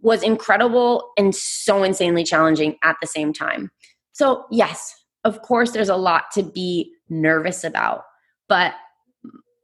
was 0.00 0.22
incredible 0.22 1.10
and 1.16 1.34
so 1.34 1.82
insanely 1.82 2.24
challenging 2.24 2.76
at 2.82 2.96
the 3.00 3.06
same 3.06 3.32
time. 3.32 3.70
So, 4.12 4.44
yes, 4.50 4.94
of 5.24 5.42
course, 5.42 5.70
there's 5.70 5.88
a 5.88 5.96
lot 5.96 6.24
to 6.34 6.42
be 6.42 6.92
nervous 7.08 7.64
about, 7.64 8.02
but 8.48 8.74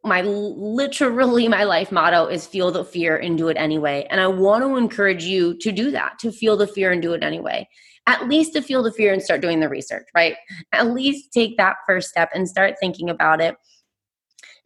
my 0.09 0.23
literally 0.23 1.49
my 1.49 1.65
life 1.65 1.93
motto 1.93 2.27
is 2.27 2.47
feel 2.47 2.71
the 2.71 2.85
fear 2.85 3.17
and 3.17 3.39
do 3.39 3.49
it 3.49 3.57
anyway. 3.57 4.07
And 4.11 4.21
I 4.21 4.27
want 4.27 4.65
to 4.65 4.77
encourage 4.77 5.25
you 5.25 5.57
to 5.59 5.71
do 5.71 5.91
that, 5.93 6.19
to 6.21 6.33
feel 6.33 6.57
the 6.57 6.67
fear 6.67 6.91
and 6.91 7.01
do 7.01 7.13
it 7.13 7.23
anyway. 7.23 7.69
At 8.07 8.27
least 8.27 8.55
to 8.55 8.63
feel 8.63 8.83
the 8.83 8.93
fear 8.93 9.13
and 9.13 9.23
start 9.23 9.43
doing 9.43 9.61
the 9.61 9.69
research, 9.69 10.07
right? 10.15 10.35
At 10.73 10.89
least 10.89 11.33
take 11.33 11.59
that 11.59 11.77
first 11.87 12.09
step 12.09 12.31
and 12.35 12.49
start 12.49 12.75
thinking 12.81 13.11
about 13.11 13.41
it 13.41 13.57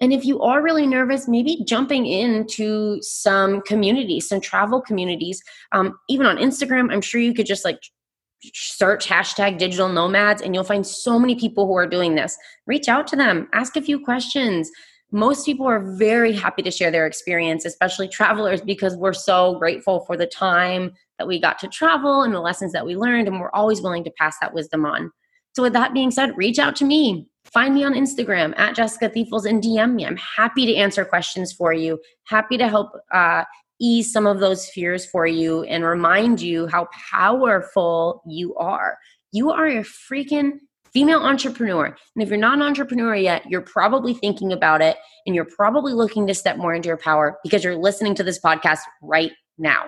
and 0.03 0.13
if 0.13 0.25
you 0.25 0.41
are 0.43 0.61
really 0.61 0.85
nervous, 0.85 1.29
maybe 1.29 1.63
jumping 1.65 2.07
into 2.07 3.01
some 3.03 3.63
communities, 3.63 4.29
some 4.29 4.41
travel 4.41 4.81
communities, 4.81 5.41
um, 5.71 5.97
even 6.09 6.27
on 6.27 6.39
Instagram, 6.39 6.93
I'm 6.93 7.01
sure 7.01 7.21
you 7.21 7.33
could 7.33 7.47
just 7.47 7.65
like 7.65 7.79
search 8.53 9.07
hashtag 9.07 9.59
digital 9.59 9.89
nomads 9.89 10.43
and 10.43 10.57
you'll 10.57 10.65
find 10.65 10.85
so 10.85 11.21
many 11.21 11.37
people 11.37 11.69
who 11.69 11.77
are 11.77 11.87
doing 11.87 12.17
this. 12.17 12.37
Reach 12.67 12.89
out 12.89 13.07
to 13.07 13.17
them, 13.17 13.49
ask 13.53 13.77
a 13.77 13.81
few 13.81 14.05
questions. 14.05 14.73
Most 15.13 15.45
people 15.45 15.67
are 15.67 15.95
very 15.97 16.33
happy 16.33 16.63
to 16.63 16.71
share 16.71 16.91
their 16.91 17.07
experience, 17.07 17.67
especially 17.67 18.09
travelers, 18.09 18.63
because 18.63 18.97
we're 18.97 19.13
so 19.13 19.59
grateful 19.59 20.01
for 20.07 20.17
the 20.17 20.27
time 20.27 20.93
that 21.19 21.29
we 21.29 21.39
got 21.39 21.59
to 21.59 21.69
travel 21.69 22.23
and 22.23 22.35
the 22.35 22.41
lessons 22.41 22.73
that 22.73 22.87
we 22.87 22.97
learned, 22.97 23.29
and 23.29 23.39
we're 23.39 23.51
always 23.51 23.83
willing 23.83 24.05
to 24.05 24.13
pass 24.19 24.37
that 24.41 24.55
wisdom 24.55 24.87
on. 24.87 25.13
So, 25.55 25.63
with 25.63 25.75
that 25.75 25.93
being 25.93 26.11
said, 26.11 26.37
reach 26.37 26.59
out 26.59 26.75
to 26.77 26.87
me. 26.87 27.29
Find 27.45 27.75
me 27.75 27.85
on 27.85 27.93
Instagram 27.93 28.59
at 28.59 28.75
Jessica 28.75 29.11
Thiefels 29.11 29.45
and 29.45 29.63
DM 29.63 29.95
me. 29.95 30.07
I'm 30.07 30.17
happy 30.17 30.65
to 30.65 30.77
answer 30.77 31.05
questions 31.05 31.53
for 31.53 31.75
you, 31.75 32.01
happy 32.25 32.57
to 32.57 32.69
help 32.69 32.93
uh, 33.13 33.45
ease 33.79 34.13
some 34.13 34.27
of 34.27 34.41
those 34.41 34.69
fears 34.71 35.05
for 35.05 35.27
you 35.27 35.65
and 35.65 35.85
remind 35.85 36.41
you 36.41 36.67
how 36.69 36.89
powerful 37.11 38.23
you 38.27 38.55
are. 38.55 38.97
You 39.33 39.51
are 39.51 39.67
a 39.67 39.83
freaking 39.83 40.61
female 40.93 41.21
entrepreneur. 41.21 41.87
And 41.87 42.23
if 42.23 42.29
you're 42.29 42.39
not 42.39 42.55
an 42.55 42.63
entrepreneur 42.63 43.15
yet, 43.15 43.45
you're 43.49 43.63
probably 43.63 44.15
thinking 44.15 44.53
about 44.53 44.83
it 44.83 44.97
and 45.27 45.35
you're 45.35 45.45
probably 45.57 45.93
looking 45.93 46.27
to 46.27 46.35
step 46.35 46.57
more 46.57 46.75
into 46.75 46.89
your 46.89 46.99
power 46.99 47.39
because 47.43 47.65
you're 47.65 47.77
listening 47.77 48.15
to 48.17 48.23
this 48.23 48.41
podcast 48.41 48.81
right 49.01 49.33
now. 49.59 49.87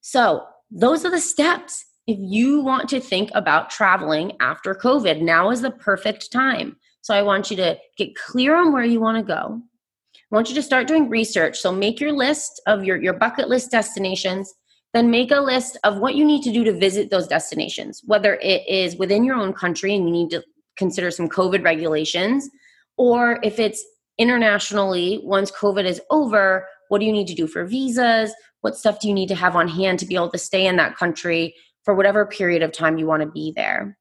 So, 0.00 0.44
those 0.72 1.04
are 1.04 1.10
the 1.10 1.20
steps 1.20 1.84
if 2.10 2.18
you 2.20 2.60
want 2.60 2.88
to 2.88 3.00
think 3.00 3.30
about 3.34 3.70
traveling 3.70 4.32
after 4.40 4.74
COVID, 4.74 5.20
now 5.20 5.50
is 5.50 5.60
the 5.60 5.70
perfect 5.70 6.32
time. 6.32 6.76
So 7.02 7.14
I 7.14 7.22
want 7.22 7.50
you 7.50 7.56
to 7.58 7.78
get 7.96 8.16
clear 8.16 8.56
on 8.56 8.72
where 8.72 8.84
you 8.84 9.00
want 9.00 9.18
to 9.18 9.22
go. 9.22 9.60
I 10.14 10.34
want 10.34 10.48
you 10.48 10.56
to 10.56 10.62
start 10.62 10.88
doing 10.88 11.08
research. 11.08 11.58
So 11.58 11.72
make 11.72 12.00
your 12.00 12.12
list 12.12 12.60
of 12.66 12.84
your, 12.84 13.00
your 13.00 13.12
bucket 13.12 13.48
list 13.48 13.70
destinations, 13.70 14.52
then 14.92 15.10
make 15.10 15.30
a 15.30 15.40
list 15.40 15.78
of 15.84 15.98
what 15.98 16.14
you 16.14 16.24
need 16.24 16.42
to 16.42 16.52
do 16.52 16.64
to 16.64 16.72
visit 16.72 17.10
those 17.10 17.28
destinations, 17.28 18.02
whether 18.06 18.34
it 18.36 18.66
is 18.68 18.96
within 18.96 19.24
your 19.24 19.36
own 19.36 19.52
country 19.52 19.94
and 19.94 20.04
you 20.04 20.12
need 20.12 20.30
to 20.30 20.42
consider 20.76 21.10
some 21.10 21.28
COVID 21.28 21.64
regulations, 21.64 22.48
or 22.96 23.38
if 23.42 23.58
it's 23.58 23.84
internationally, 24.18 25.20
once 25.22 25.50
COVID 25.50 25.84
is 25.84 26.00
over, 26.10 26.66
what 26.88 26.98
do 26.98 27.06
you 27.06 27.12
need 27.12 27.28
to 27.28 27.34
do 27.34 27.46
for 27.46 27.64
visas? 27.64 28.34
What 28.62 28.76
stuff 28.76 29.00
do 29.00 29.08
you 29.08 29.14
need 29.14 29.28
to 29.28 29.34
have 29.34 29.56
on 29.56 29.68
hand 29.68 29.98
to 30.00 30.06
be 30.06 30.16
able 30.16 30.30
to 30.30 30.38
stay 30.38 30.66
in 30.66 30.76
that 30.76 30.96
country 30.96 31.54
for 31.84 31.94
whatever 31.94 32.26
period 32.26 32.62
of 32.62 32.72
time 32.72 32.98
you 32.98 33.06
want 33.06 33.22
to 33.22 33.28
be 33.28 33.52
there. 33.54 33.96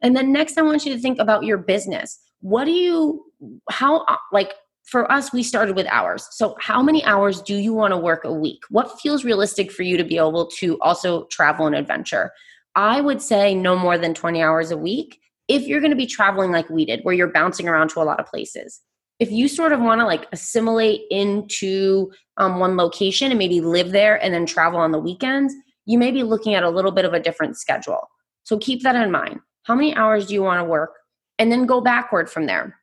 And 0.00 0.16
then 0.16 0.32
next, 0.32 0.58
I 0.58 0.62
want 0.62 0.84
you 0.84 0.92
to 0.92 1.00
think 1.00 1.18
about 1.18 1.44
your 1.44 1.58
business. 1.58 2.18
What 2.40 2.64
do 2.64 2.72
you, 2.72 3.24
how, 3.70 4.04
like, 4.32 4.52
for 4.84 5.10
us, 5.10 5.32
we 5.32 5.42
started 5.42 5.76
with 5.76 5.86
hours. 5.86 6.26
So, 6.32 6.56
how 6.60 6.82
many 6.82 7.04
hours 7.04 7.40
do 7.40 7.56
you 7.56 7.72
want 7.72 7.92
to 7.92 7.96
work 7.96 8.24
a 8.24 8.32
week? 8.32 8.62
What 8.68 9.00
feels 9.00 9.24
realistic 9.24 9.70
for 9.70 9.82
you 9.82 9.96
to 9.96 10.04
be 10.04 10.18
able 10.18 10.46
to 10.58 10.78
also 10.80 11.24
travel 11.26 11.66
and 11.66 11.74
adventure? 11.74 12.32
I 12.74 13.00
would 13.00 13.22
say 13.22 13.54
no 13.54 13.76
more 13.76 13.98
than 13.98 14.14
20 14.14 14.42
hours 14.42 14.70
a 14.70 14.76
week 14.76 15.20
if 15.48 15.66
you're 15.66 15.80
going 15.80 15.90
to 15.90 15.96
be 15.96 16.06
traveling 16.06 16.50
like 16.50 16.68
we 16.70 16.84
did, 16.84 17.00
where 17.02 17.14
you're 17.14 17.28
bouncing 17.28 17.68
around 17.68 17.88
to 17.90 18.00
a 18.00 18.04
lot 18.04 18.20
of 18.20 18.26
places. 18.26 18.80
If 19.18 19.30
you 19.30 19.46
sort 19.46 19.72
of 19.72 19.80
want 19.80 20.00
to 20.00 20.06
like 20.06 20.26
assimilate 20.32 21.02
into 21.10 22.10
um, 22.38 22.58
one 22.58 22.76
location 22.76 23.30
and 23.30 23.38
maybe 23.38 23.60
live 23.60 23.92
there 23.92 24.22
and 24.22 24.32
then 24.32 24.46
travel 24.46 24.80
on 24.80 24.90
the 24.90 24.98
weekends, 24.98 25.54
you 25.84 25.98
may 25.98 26.10
be 26.10 26.22
looking 26.22 26.54
at 26.54 26.62
a 26.62 26.70
little 26.70 26.90
bit 26.90 27.04
of 27.04 27.12
a 27.12 27.20
different 27.20 27.56
schedule. 27.56 28.08
So 28.44 28.58
keep 28.58 28.82
that 28.82 28.96
in 28.96 29.10
mind. 29.10 29.40
How 29.64 29.74
many 29.74 29.94
hours 29.94 30.26
do 30.26 30.34
you 30.34 30.42
want 30.42 30.60
to 30.60 30.64
work? 30.64 30.94
And 31.38 31.52
then 31.52 31.66
go 31.66 31.80
backward 31.80 32.30
from 32.30 32.46
there. 32.46 32.76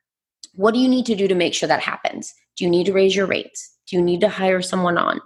What 0.54 0.74
do 0.74 0.80
you 0.80 0.88
need 0.88 1.06
to 1.06 1.14
do 1.14 1.28
to 1.28 1.34
make 1.34 1.54
sure 1.54 1.68
that 1.68 1.80
happens? 1.80 2.34
Do 2.56 2.64
you 2.64 2.70
need 2.70 2.86
to 2.86 2.92
raise 2.92 3.14
your 3.14 3.26
rates? 3.26 3.76
Do 3.88 3.96
you 3.96 4.02
need 4.02 4.20
to 4.20 4.28
hire 4.28 4.62
someone 4.62 4.98
on? 4.98 5.20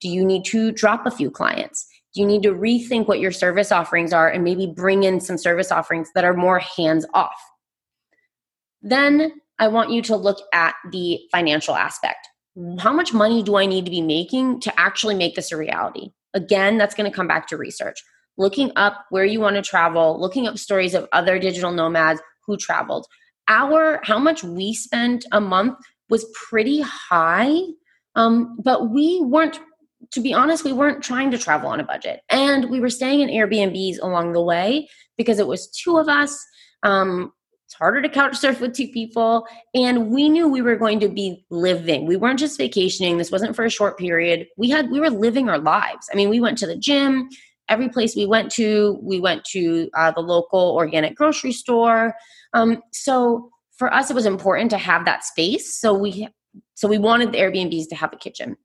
Do 0.00 0.08
you 0.08 0.24
need 0.24 0.44
to 0.46 0.72
drop 0.72 1.06
a 1.06 1.10
few 1.10 1.30
clients? 1.30 1.86
Do 2.14 2.20
you 2.20 2.26
need 2.26 2.42
to 2.42 2.52
rethink 2.52 3.06
what 3.06 3.20
your 3.20 3.30
service 3.30 3.70
offerings 3.70 4.12
are 4.12 4.28
and 4.28 4.42
maybe 4.42 4.66
bring 4.66 5.04
in 5.04 5.20
some 5.20 5.38
service 5.38 5.70
offerings 5.70 6.10
that 6.14 6.24
are 6.24 6.34
more 6.34 6.58
hands 6.58 7.06
off? 7.14 7.40
Then 8.82 9.32
I 9.58 9.68
want 9.68 9.90
you 9.90 10.02
to 10.02 10.16
look 10.16 10.38
at 10.52 10.74
the 10.90 11.20
financial 11.30 11.76
aspect. 11.76 12.26
How 12.78 12.92
much 12.92 13.12
money 13.12 13.42
do 13.42 13.56
I 13.56 13.66
need 13.66 13.84
to 13.84 13.90
be 13.90 14.00
making 14.00 14.60
to 14.60 14.80
actually 14.80 15.14
make 15.14 15.34
this 15.36 15.52
a 15.52 15.56
reality? 15.56 16.10
Again, 16.34 16.78
that's 16.78 16.94
going 16.94 17.08
to 17.08 17.14
come 17.14 17.28
back 17.28 17.46
to 17.48 17.56
research. 17.56 18.02
Looking 18.38 18.72
up 18.76 19.04
where 19.10 19.24
you 19.24 19.40
want 19.40 19.56
to 19.56 19.62
travel, 19.62 20.18
looking 20.18 20.48
up 20.48 20.58
stories 20.58 20.94
of 20.94 21.06
other 21.12 21.38
digital 21.38 21.70
nomads 21.70 22.20
who 22.46 22.56
traveled, 22.56 23.06
our 23.50 24.00
how 24.04 24.18
much 24.18 24.42
we 24.42 24.72
spent 24.72 25.26
a 25.32 25.40
month 25.40 25.76
was 26.08 26.24
pretty 26.48 26.80
high. 26.80 27.58
Um, 28.14 28.56
but 28.62 28.90
we 28.90 29.20
weren't 29.22 29.60
to 30.12 30.20
be 30.20 30.32
honest 30.32 30.64
we 30.64 30.72
weren't 30.72 31.02
trying 31.04 31.30
to 31.30 31.38
travel 31.38 31.68
on 31.68 31.80
a 31.80 31.84
budget. 31.84 32.22
And 32.30 32.70
we 32.70 32.80
were 32.80 32.88
staying 32.88 33.20
in 33.20 33.28
airbnbs 33.28 33.98
along 34.00 34.32
the 34.32 34.42
way 34.42 34.88
because 35.18 35.38
it 35.38 35.46
was 35.46 35.68
two 35.68 35.98
of 35.98 36.08
us. 36.08 36.42
Um, 36.82 37.32
it's 37.66 37.74
harder 37.74 38.00
to 38.02 38.08
couch 38.08 38.36
surf 38.36 38.60
with 38.60 38.74
two 38.74 38.88
people. 38.88 39.46
And 39.74 40.10
we 40.10 40.28
knew 40.28 40.48
we 40.48 40.62
were 40.62 40.76
going 40.76 40.98
to 41.00 41.08
be 41.08 41.44
living. 41.50 42.06
We 42.06 42.16
weren't 42.16 42.38
just 42.38 42.58
vacationing. 42.58 43.18
This 43.18 43.30
wasn't 43.30 43.54
for 43.54 43.64
a 43.64 43.70
short 43.70 43.98
period. 43.98 44.48
We 44.56 44.70
had 44.70 44.90
we 44.90 45.00
were 45.00 45.10
living 45.10 45.48
our 45.48 45.58
lives. 45.58 46.08
I 46.12 46.16
mean 46.16 46.30
we 46.30 46.40
went 46.40 46.58
to 46.58 46.66
the 46.66 46.76
gym 46.76 47.28
every 47.70 47.88
place 47.88 48.14
we 48.14 48.26
went 48.26 48.50
to 48.52 48.98
we 49.02 49.20
went 49.20 49.44
to 49.44 49.88
uh, 49.96 50.10
the 50.10 50.20
local 50.20 50.74
organic 50.76 51.14
grocery 51.14 51.52
store. 51.52 52.14
Um, 52.52 52.82
so 52.92 53.48
for 53.78 53.94
us 53.94 54.10
it 54.10 54.14
was 54.14 54.26
important 54.26 54.70
to 54.72 54.78
have 54.78 55.04
that 55.06 55.24
space. 55.24 55.78
So 55.80 55.94
we 55.94 56.28
so 56.74 56.88
we 56.88 56.98
wanted 56.98 57.32
the 57.32 57.38
airbnbs 57.38 57.88
to 57.88 57.94
have 57.94 58.12
a 58.12 58.16
kitchen. 58.16 58.56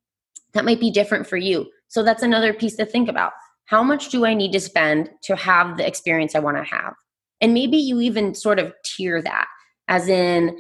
That 0.54 0.65
might 0.65 0.80
be 0.80 0.91
different 0.91 1.28
for 1.28 1.38
you. 1.38 1.68
So 1.88 2.04
that's 2.04 2.24
another 2.24 2.54
piece 2.54 2.76
to 2.78 2.86
think 2.86 3.08
about. 3.08 3.32
How 3.65 3.84
much 3.84 4.10
do 4.10 4.26
i 4.26 4.34
need 4.34 4.52
to 4.52 4.60
spend 4.60 5.10
to 5.24 5.36
have 5.36 5.78
the 5.78 5.88
experience 5.88 6.36
i 6.36 6.39
want 6.39 6.58
to 6.58 6.63
have? 6.63 6.94
And 7.39 7.54
maybe 7.54 7.78
you 7.78 8.02
even 8.02 8.34
sort 8.34 8.60
of 8.60 8.74
tier 8.84 9.22
that 9.22 9.46
as 9.88 10.10
in 10.10 10.58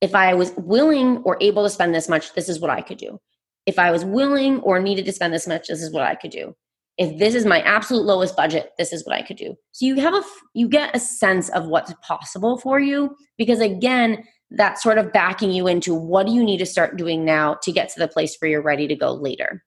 if 0.00 0.14
i 0.14 0.32
was 0.32 0.52
willing 0.56 1.18
or 1.18 1.36
able 1.40 1.62
to 1.62 1.70
spend 1.70 1.94
this 1.94 2.08
much 2.08 2.32
this 2.34 2.48
is 2.48 2.58
what 2.58 2.70
i 2.70 2.80
could 2.80 2.98
do. 2.98 3.18
If 3.66 3.78
i 3.78 3.90
was 3.90 4.04
willing 4.04 4.60
or 4.60 4.80
needed 4.80 5.04
to 5.04 5.12
spend 5.12 5.34
this 5.34 5.46
much 5.46 5.68
this 5.68 5.82
is 5.82 5.92
what 5.92 6.04
i 6.04 6.14
could 6.14 6.30
do 6.30 6.54
if 6.98 7.18
this 7.18 7.34
is 7.34 7.46
my 7.46 7.60
absolute 7.62 8.04
lowest 8.04 8.36
budget 8.36 8.72
this 8.78 8.92
is 8.92 9.04
what 9.06 9.16
i 9.16 9.22
could 9.22 9.36
do. 9.36 9.54
So 9.72 9.86
you 9.86 10.00
have 10.00 10.14
a 10.14 10.22
you 10.54 10.68
get 10.68 10.94
a 10.94 11.00
sense 11.00 11.48
of 11.50 11.66
what's 11.66 11.94
possible 12.02 12.58
for 12.58 12.80
you 12.80 13.16
because 13.38 13.60
again 13.60 14.24
that's 14.50 14.82
sort 14.82 14.98
of 14.98 15.12
backing 15.12 15.50
you 15.50 15.66
into 15.66 15.94
what 15.94 16.26
do 16.26 16.32
you 16.32 16.44
need 16.44 16.58
to 16.58 16.66
start 16.66 16.96
doing 16.96 17.24
now 17.24 17.54
to 17.62 17.72
get 17.72 17.88
to 17.88 17.98
the 17.98 18.08
place 18.08 18.36
where 18.38 18.50
you're 18.50 18.62
ready 18.62 18.86
to 18.86 18.94
go 18.94 19.14
later. 19.14 19.64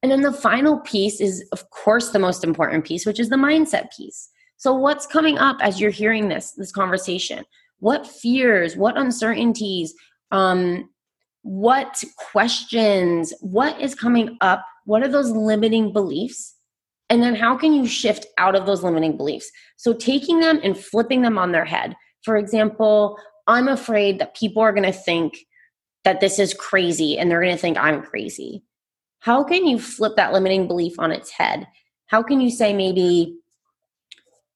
And 0.00 0.12
then 0.12 0.20
the 0.20 0.32
final 0.32 0.78
piece 0.80 1.20
is 1.20 1.46
of 1.52 1.68
course 1.70 2.10
the 2.10 2.18
most 2.18 2.44
important 2.44 2.84
piece 2.84 3.06
which 3.06 3.20
is 3.20 3.28
the 3.28 3.36
mindset 3.36 3.88
piece. 3.96 4.28
So 4.56 4.72
what's 4.72 5.06
coming 5.06 5.38
up 5.38 5.56
as 5.60 5.80
you're 5.80 5.90
hearing 5.90 6.28
this 6.28 6.52
this 6.52 6.72
conversation? 6.72 7.44
What 7.80 8.06
fears 8.06 8.76
what 8.76 8.96
uncertainties 8.96 9.94
um 10.30 10.88
what 11.42 12.02
questions 12.16 13.34
what 13.40 13.78
is 13.80 13.94
coming 13.94 14.36
up 14.40 14.64
what 14.84 15.02
are 15.02 15.08
those 15.08 15.30
limiting 15.30 15.92
beliefs? 15.92 16.54
And 17.10 17.22
then 17.22 17.34
how 17.34 17.56
can 17.56 17.72
you 17.72 17.86
shift 17.86 18.26
out 18.38 18.54
of 18.54 18.66
those 18.66 18.82
limiting 18.82 19.16
beliefs? 19.16 19.50
So 19.76 19.92
taking 19.92 20.40
them 20.40 20.60
and 20.62 20.78
flipping 20.78 21.22
them 21.22 21.38
on 21.38 21.52
their 21.52 21.64
head. 21.64 21.94
For 22.22 22.36
example, 22.36 23.18
I'm 23.46 23.68
afraid 23.68 24.18
that 24.18 24.36
people 24.36 24.62
are 24.62 24.72
going 24.72 24.90
to 24.90 24.98
think 24.98 25.36
that 26.04 26.20
this 26.20 26.38
is 26.38 26.54
crazy 26.54 27.18
and 27.18 27.30
they're 27.30 27.42
going 27.42 27.54
to 27.54 27.60
think 27.60 27.76
I'm 27.76 28.02
crazy. 28.02 28.62
How 29.20 29.42
can 29.42 29.66
you 29.66 29.78
flip 29.78 30.16
that 30.16 30.32
limiting 30.32 30.66
belief 30.66 30.98
on 30.98 31.12
its 31.12 31.30
head? 31.30 31.66
How 32.06 32.22
can 32.22 32.40
you 32.40 32.50
say 32.50 32.72
maybe 32.74 33.36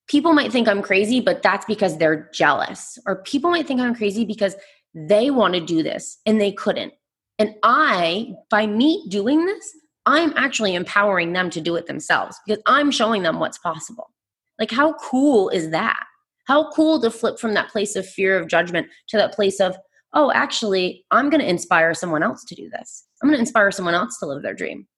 people 0.09 0.33
might 0.33 0.53
think 0.53 0.69
I'm 0.69 0.83
crazy, 0.83 1.21
but 1.21 1.43
that's 1.43 1.65
because 1.65 1.97
they're 1.97 2.31
jealous? 2.33 2.99
Or 3.07 3.23
people 3.23 3.51
might 3.51 3.67
think 3.67 3.81
I'm 3.81 3.95
crazy 3.95 4.25
because 4.25 4.57
they 4.95 5.31
want 5.31 5.55
to 5.55 5.61
do 5.61 5.83
this 5.83 6.19
and 6.27 6.41
they 6.41 6.53
couldn't. 6.53 6.93
And 7.39 7.55
I, 7.63 8.33
by 8.51 8.67
me 8.67 9.07
doing 9.09 9.47
this, 9.47 9.75
I'm 10.09 10.33
actually 10.37 10.75
empowering 10.75 11.35
them 11.35 11.51
to 11.51 11.61
do 11.61 11.77
it 11.77 11.87
themselves 11.87 12.39
because 12.47 12.63
I'm 12.65 12.91
showing 12.91 13.23
them 13.23 13.39
what's 13.39 13.59
possible. 13.59 14.11
Like, 14.59 14.71
how 14.71 14.95
cool 14.95 15.51
is 15.51 15.69
that? 15.71 16.03
How 16.47 16.71
cool 16.71 16.99
to 17.03 17.11
flip 17.11 17.39
from 17.39 17.53
that 17.53 17.69
place 17.69 17.95
of 17.95 18.09
fear 18.09 18.39
of 18.39 18.49
judgment 18.49 18.87
to 19.09 19.19
that 19.19 19.35
place 19.35 19.61
of, 19.61 19.77
oh, 20.15 20.33
actually, 20.33 21.05
I'm 21.11 21.29
going 21.29 21.43
to 21.43 21.49
inspire 21.49 21.93
someone 21.93 22.23
else 22.23 22.43
to 22.47 22.55
do 22.55 22.71
this. 22.71 23.05
I'm 23.23 23.29
going 23.29 23.37
to 23.37 23.43
inspire 23.43 23.71
someone 23.71 23.93
else 23.93 24.19
to 24.19 24.27
live 24.27 24.43
their 24.43 24.55
dream. 24.55 24.89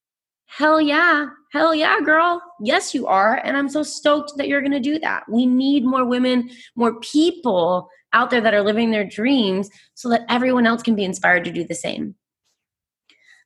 Hell 0.45 0.79
yeah. 0.79 1.27
Hell 1.51 1.75
yeah, 1.75 1.99
girl. 1.99 2.41
Yes, 2.61 2.95
you 2.95 3.05
are. 3.05 3.41
And 3.43 3.57
I'm 3.57 3.67
so 3.67 3.83
stoked 3.83 4.37
that 4.37 4.47
you're 4.47 4.61
going 4.61 4.71
to 4.71 4.79
do 4.79 4.97
that. 4.99 5.23
We 5.29 5.45
need 5.45 5.83
more 5.83 6.05
women, 6.05 6.49
more 6.77 7.01
people 7.01 7.89
out 8.13 8.29
there 8.29 8.41
that 8.41 8.53
are 8.53 8.63
living 8.63 8.91
their 8.91 9.05
dreams 9.05 9.69
so 9.93 10.07
that 10.07 10.23
everyone 10.29 10.65
else 10.65 10.81
can 10.81 10.95
be 10.95 11.03
inspired 11.03 11.43
to 11.43 11.51
do 11.51 11.65
the 11.65 11.75
same. 11.75 12.15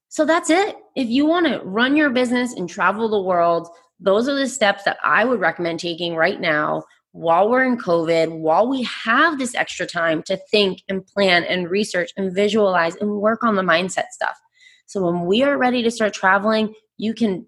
So 0.09 0.25
that's 0.25 0.49
it. 0.49 0.77
If 0.95 1.09
you 1.09 1.25
want 1.25 1.47
to 1.47 1.59
run 1.63 1.95
your 1.95 2.09
business 2.09 2.53
and 2.53 2.69
travel 2.69 3.09
the 3.09 3.21
world, 3.21 3.67
those 3.99 4.27
are 4.27 4.35
the 4.35 4.47
steps 4.47 4.83
that 4.83 4.97
I 5.03 5.25
would 5.25 5.39
recommend 5.39 5.79
taking 5.79 6.15
right 6.15 6.39
now 6.39 6.83
while 7.11 7.49
we're 7.49 7.63
in 7.63 7.77
COVID, 7.77 8.39
while 8.39 8.67
we 8.67 8.83
have 8.83 9.39
this 9.39 9.55
extra 9.55 9.85
time 9.85 10.21
to 10.23 10.37
think 10.51 10.83
and 10.89 11.05
plan 11.05 11.45
and 11.45 11.69
research 11.69 12.11
and 12.17 12.33
visualize 12.33 12.95
and 12.97 13.21
work 13.21 13.43
on 13.43 13.55
the 13.55 13.61
mindset 13.61 14.07
stuff. 14.11 14.37
So 14.85 15.01
when 15.01 15.25
we 15.25 15.41
are 15.43 15.57
ready 15.57 15.81
to 15.83 15.91
start 15.91 16.13
traveling, 16.13 16.73
you 16.97 17.13
can 17.13 17.45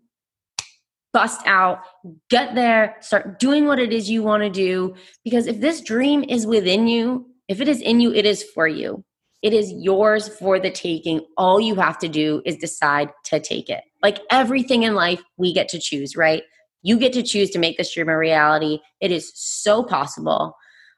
bust 1.13 1.41
out, 1.45 1.81
get 2.29 2.55
there, 2.55 2.95
start 3.01 3.39
doing 3.39 3.65
what 3.65 3.79
it 3.79 3.91
is 3.91 4.09
you 4.09 4.23
want 4.23 4.43
to 4.43 4.49
do. 4.49 4.95
Because 5.23 5.47
if 5.47 5.59
this 5.59 5.81
dream 5.81 6.23
is 6.23 6.47
within 6.47 6.87
you, 6.87 7.25
if 7.47 7.59
it 7.59 7.67
is 7.67 7.81
in 7.81 7.99
you, 7.99 8.13
it 8.13 8.25
is 8.25 8.43
for 8.43 8.67
you. 8.67 9.03
It 9.41 9.53
is 9.53 9.71
yours 9.71 10.27
for 10.27 10.59
the 10.59 10.71
taking. 10.71 11.21
All 11.37 11.59
you 11.59 11.75
have 11.75 11.99
to 11.99 12.07
do 12.07 12.41
is 12.45 12.57
decide 12.57 13.09
to 13.25 13.39
take 13.39 13.69
it. 13.69 13.83
Like 14.01 14.19
everything 14.31 14.83
in 14.83 14.95
life, 14.95 15.21
we 15.37 15.53
get 15.53 15.69
to 15.69 15.79
choose, 15.79 16.15
right? 16.15 16.43
You 16.81 16.97
get 16.97 17.13
to 17.13 17.23
choose 17.23 17.49
to 17.51 17.59
make 17.59 17.77
this 17.77 17.93
dream 17.93 18.09
a 18.09 18.17
reality. 18.17 18.79
It 19.01 19.11
is 19.11 19.31
so 19.35 19.83
possible. 19.83 20.55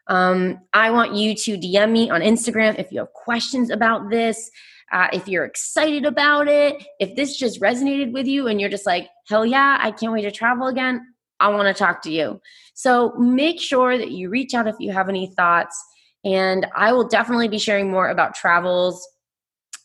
Um, 0.08 0.60
I 0.74 0.90
want 0.90 1.16
you 1.16 1.36
to 1.36 1.58
DM 1.58 1.92
me 1.92 2.10
on 2.10 2.22
Instagram 2.22 2.80
if 2.80 2.92
you 2.92 3.00
have 3.00 3.14
questions 3.14 3.70
about 3.70 4.10
this, 4.10 4.50
uh, 4.92 5.08
if 5.14 5.28
you're 5.28 5.46
excited 5.46 6.06
about 6.06 6.48
it, 6.48 6.84
if 7.00 7.16
this 7.16 7.38
just 7.38 7.62
resonated 7.62 8.12
with 8.12 8.26
you 8.26 8.48
and 8.48 8.60
you're 8.60 8.70
just 8.70 8.88
like, 8.88 9.08
hell 9.28 9.46
yeah, 9.46 9.78
I 9.80 9.92
can't 9.92 10.12
wait 10.12 10.24
to 10.24 10.32
travel 10.32 10.68
again. 10.68 11.02
I 11.40 11.50
want 11.50 11.68
to 11.68 11.78
talk 11.78 12.02
to 12.04 12.12
you. 12.12 12.42
So 12.74 13.14
make 13.18 13.62
sure 13.62 13.98
that 13.98 14.12
you 14.12 14.30
reach 14.30 14.54
out 14.54 14.68
if 14.68 14.76
you 14.80 14.92
have 14.92 15.10
any 15.10 15.28
thoughts. 15.36 15.82
And 16.26 16.68
I 16.76 16.92
will 16.92 17.08
definitely 17.08 17.48
be 17.48 17.60
sharing 17.60 17.90
more 17.90 18.10
about 18.10 18.36
travels, 18.36 19.08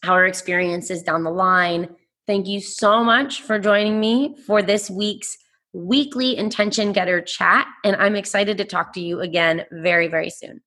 our 0.05 0.27
experiences 0.27 1.03
down 1.03 1.23
the 1.23 1.31
line. 1.31 1.89
Thank 2.27 2.47
you 2.47 2.61
so 2.61 3.05
much 3.05 3.43
for 3.43 3.59
joining 3.59 4.01
me 4.01 4.37
for 4.47 4.63
this 4.63 4.91
week's 4.91 5.37
weekly 5.73 6.37
intention 6.37 6.93
getter 6.93 7.21
chat. 7.21 7.67
And 7.85 7.97
I'm 7.97 8.17
excited 8.17 8.59
to 8.59 8.65
talk 8.65 8.93
to 8.95 9.01
you 9.01 9.21
again 9.21 9.65
very, 9.73 10.09
very 10.09 10.31
soon. 10.31 10.61